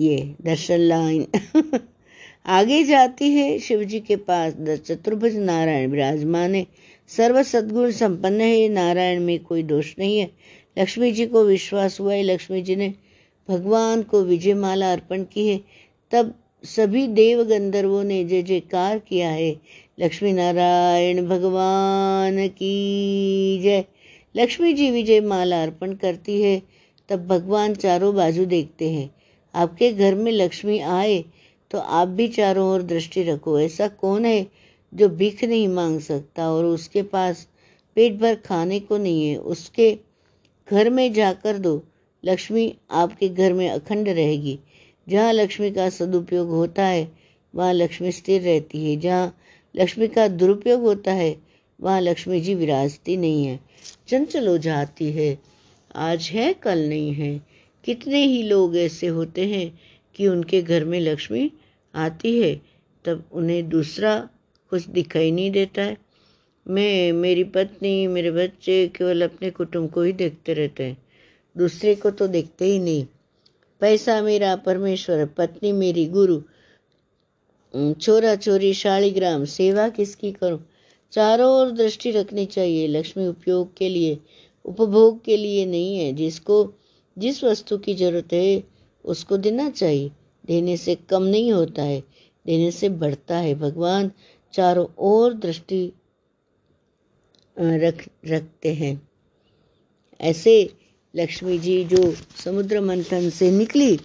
ये 0.00 0.34
दर्शन 0.42 0.78
लाइन। 0.78 1.26
आगे 2.46 2.82
जाती 2.84 3.30
है 3.30 3.58
शिव 3.58 3.84
जी 3.84 4.00
के 4.00 4.16
पास। 4.16 4.54
चतुर्भुज 4.86 5.36
नारायण 5.36 5.90
विराजमान 5.90 6.54
है। 6.54 6.66
सर्व 7.10 7.42
सद्गुण 7.42 7.90
संपन्न 7.90 8.40
है, 8.40 8.56
ये 8.56 8.68
नारायण 8.68 9.20
में 9.20 9.38
कोई 9.40 9.62
दोष 9.62 9.94
नहीं 9.98 10.18
है। 10.18 10.30
लक्ष्मी 10.78 11.10
जी 11.12 11.26
को 11.26 11.44
विश्वास 11.44 12.00
हुआ 12.00 12.14
है, 12.14 12.22
लक्ष्मी 12.22 12.62
जी 12.62 12.76
ने 12.76 12.92
भगवान 13.48 14.02
को 14.02 14.22
विजय 14.22 14.54
माला 14.54 14.92
अर्पण 14.92 15.22
की 15.24 15.46
है। 15.48 15.60
तब 16.12 16.34
सभी 16.64 17.06
देव 17.08 17.42
गंधर्वों 17.44 18.02
ने 18.04 18.24
जय 18.24 18.42
जयकार 18.42 18.98
किया 18.98 19.28
है। 19.30 19.50
लक्ष्मी 20.00 20.32
नारायण, 20.32 21.26
भगवान 21.26 22.46
की 22.48 23.60
जय। 23.62 23.84
लक्ष्मी 24.34 24.72
जी 24.72 24.90
विजय 24.90 25.20
माला 25.20 25.62
अर्पण 25.62 25.94
करती 25.94 26.40
है, 26.42 26.62
तब 27.08 27.26
भगवान 27.26 27.74
चारों 27.74 28.14
बाजू 28.14 28.44
देखते 28.46 28.90
हैं। 28.90 29.10
आपके 29.54 29.92
घर 29.92 30.14
में 30.14 30.30
लक्ष्मी 30.32 30.78
आए 30.78 31.24
तो 31.70 31.78
आप 31.78 32.08
भी 32.08 32.26
चारों 32.28 32.66
ओर 32.68 32.82
दृष्टि 32.82 33.22
रखो, 33.22 33.58
ऐसा 33.60 33.88
कौन 33.88 34.24
है 34.24 34.46
जो 34.96 35.08
भीख 35.08 35.44
नहीं 35.44 35.68
मांग 35.68 36.00
सकता 36.00 36.50
और 36.50 36.64
उसके 36.64 37.02
पास 37.02 37.48
पेट 37.94 38.14
भर 38.14 38.34
खाने 38.34 38.80
को 38.80 38.98
नहीं 38.98 39.28
है, 39.28 39.36
उसके 39.36 39.98
घर 40.70 40.90
में 40.90 41.12
जाकर 41.12 41.58
दो। 41.58 41.82
लक्ष्मी 42.24 42.74
आपके 42.90 43.28
घर 43.28 43.52
में 43.52 43.70
अखंड 43.70 44.08
रहेगी। 44.08 44.58
जहाँ 45.08 45.32
लक्ष्मी 45.32 45.70
का 45.70 45.90
सदुपयोग 45.90 46.48
होता 46.48 46.84
है, 46.84 47.12
वहाँ 47.54 47.72
लक्ष्मी 47.72 48.12
स्थिर 48.12 48.42
रहती 48.42 48.90
है। 48.90 48.96
जहाँ 48.96 49.38
लक्ष्मी 49.76 50.08
का 50.08 50.28
दुरुपयोग 50.28 50.80
होता 50.80 51.12
है, 51.12 51.36
वहाँ 51.80 52.00
लक्ष्मी 52.00 52.40
जी 52.40 52.54
विराजती 52.54 53.16
नहीं 53.16 53.44
है। 53.44 53.60
चंचल 54.08 54.48
हो 54.48 54.58
जाती 54.58 55.12
है। 55.12 55.38
आज 55.94 56.30
है, 56.32 56.52
कल 56.52 56.78
नहीं 56.78 57.14
है। 57.14 57.46
कितने 57.84 58.24
ही 58.24 58.42
लोग 58.42 58.76
ऐसे 58.76 59.06
होते 59.06 59.46
हैं 59.46 59.80
कि 60.14 60.28
उनके 60.28 60.62
घर 60.62 60.84
में 60.84 61.00
लक्ष्मी 61.00 61.50
आती 61.94 62.40
है, 62.40 62.54
तब 63.04 63.24
उन्हें 63.32 63.68
दूसरा 63.68 64.28
कुछ 64.74 64.88
दिखाई 64.88 65.30
नहीं 65.30 65.50
देता 65.50 65.82
है। 65.82 65.96
मैं, 66.68 67.12
मेरी 67.12 67.44
पत्नी, 67.44 68.06
मेरे 68.06 68.30
बच्चे 68.30 68.88
केवल 68.88 69.22
अपने 69.22 69.50
कुटुंब 69.50 69.90
को 69.90 70.02
ही 70.02 70.12
देखते 70.12 70.54
रहते 70.54 70.84
हैं। 70.84 71.02
दूसरे 71.56 71.94
को 71.94 72.10
तो 72.10 72.26
देखते 72.26 72.64
ही 72.64 72.78
नहीं। 72.78 73.06
पैसा 73.80 74.22
मेरा, 74.22 74.56
परमेश्वर, 74.56 75.26
पत्नी 75.26 75.72
मेरी, 75.72 76.06
गुरु। 76.06 76.42
छोरा 77.92 78.36
छोरी, 78.36 78.74
शालीग्राम, 78.74 79.44
सेवा 79.44 79.88
किसकी 79.88 80.32
करूँ? 80.32 80.66
चारों 81.12 81.52
ओर 81.52 81.70
दृष्टि 81.70 82.10
रखनी 82.10 82.46
चाहिए। 82.46 82.86
लक्ष्मी 82.86 83.26
उपयोग 83.26 83.76
के 83.76 83.88
लिए, 83.88 84.18
उपभोग 84.64 85.24
के 85.24 85.36
लिए 85.36 85.66
नहीं 85.66 85.98
है। 85.98 86.12
जिसको, 86.12 86.72
जिस 87.18 87.44
वस्तु 87.44 87.78
की 87.78 87.94
ज़रूरत 87.94 88.32
है, 88.32 88.64
उसको 89.04 89.36
देना 89.36 89.70
चाहिए। 89.70 90.10
देने 90.46 90.76
से 90.76 90.94
कम 90.94 91.22
नहीं 91.22 91.52
होता 91.52 91.82
है। 91.82 92.02
देने 92.46 92.70
से 92.70 92.88
बढ़ता 92.88 93.38
है। 93.38 93.54
भगवान 93.54 94.10
चारों 94.54 94.86
ओर 94.98 95.34
दृष्टि 95.34 95.92
रख, 97.58 98.08
रखते 98.26 98.74
हैं। 98.74 99.08
ऐसे 100.20 100.76
लक्ष्मी 101.16 101.58
जी 101.58 101.84
जो 101.84 102.12
समुद्र 102.44 102.80
मंथन 102.80 103.30
से 103.30 103.50
निकली 103.50 103.96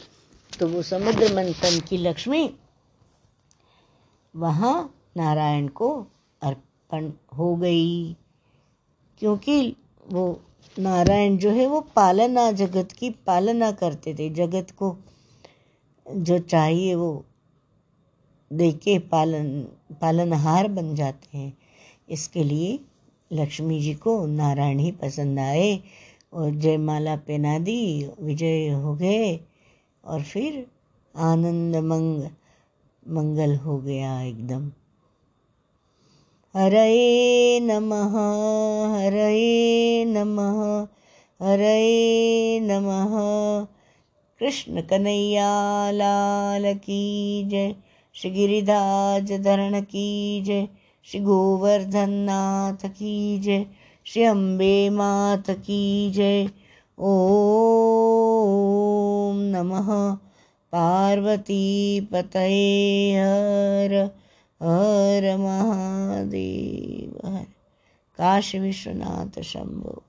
तो 0.59 0.67
वो 0.67 0.81
समुद्र 0.81 1.35
मंथन 1.35 1.79
की 1.79 1.97
लक्ष्मी 1.97 2.49
वहाँ 4.35 4.95
नारायण 5.17 5.67
को 5.67 6.07
अर्पण 6.41 7.11
हो 7.37 7.55
गई। 7.55 8.13
क्योंकि 9.19 9.75
वो 10.07 10.41
नारायण 10.79 11.37
जो 11.37 11.49
है, 11.49 11.67
वो 11.67 11.81
पालना, 11.81 12.51
जगत 12.51 12.91
की 12.91 13.09
पालना 13.09 13.71
करते 13.71 14.13
थे। 14.13 14.29
जगत 14.29 14.71
को 14.71 14.97
जो 16.11 16.39
चाहिए, 16.39 16.95
वो 16.95 17.25
दे 18.53 18.71
के 18.71 18.99
पालन, 18.99 19.61
पालनहार 20.01 20.67
बन 20.67 20.95
जाते 20.95 21.37
हैं। 21.37 21.57
इसके 22.09 22.43
लिए 22.43 22.79
लक्ष्मी 23.33 23.79
जी 23.79 23.93
को 23.93 24.25
नारायण 24.25 24.79
ही 24.79 24.91
पसंद 24.91 25.39
आए 25.39 25.79
और 26.33 26.51
जयमाला 26.51 27.15
पहना 27.15 27.59
दी, 27.59 28.09
विजय 28.21 28.69
हो 28.69 28.95
गए 28.95 29.39
और 30.05 30.21
फिर 30.21 30.67
आनंद 31.15 31.75
मंग, 31.75 32.23
मंगल 33.07 33.55
हो 33.55 33.77
गया 33.77 34.21
एकदम। 34.21 34.71
हरे 36.53 37.59
नमः 37.59 38.17
हरे 38.97 40.05
नमः 40.05 40.87
हरे 41.47 42.59
नमः। 42.59 43.19
कृष्ण 44.39 44.81
कन्हैया, 44.81 45.91
लाल 45.91 46.73
की 46.75 47.43
जय। 47.43 47.75
श्री 48.21 48.31
गिरिधाज 48.31 49.31
धरण 49.31 49.81
की 49.81 50.41
जय, 50.41 50.67
श्री 51.05 51.19
गोवर्धन 51.19 52.09
नाथ 52.09 52.89
की 52.89 53.39
जय, 53.39 53.65
श्री 54.05 54.23
अम्बे 54.23 54.89
मात 54.89 55.51
की 55.51 56.11
जय। 56.11 56.49
ओम 56.99 59.39
नमः। 59.39 60.17
पार्वती 60.71 62.01
पतये 62.01 63.13
हर 63.13 64.09
हर 64.63 65.37
महादेव। 65.37 67.29
हर। 67.29 67.45
काशी 68.17 68.59
विश्वनाथ 68.59 69.41
शंभो। 69.41 70.03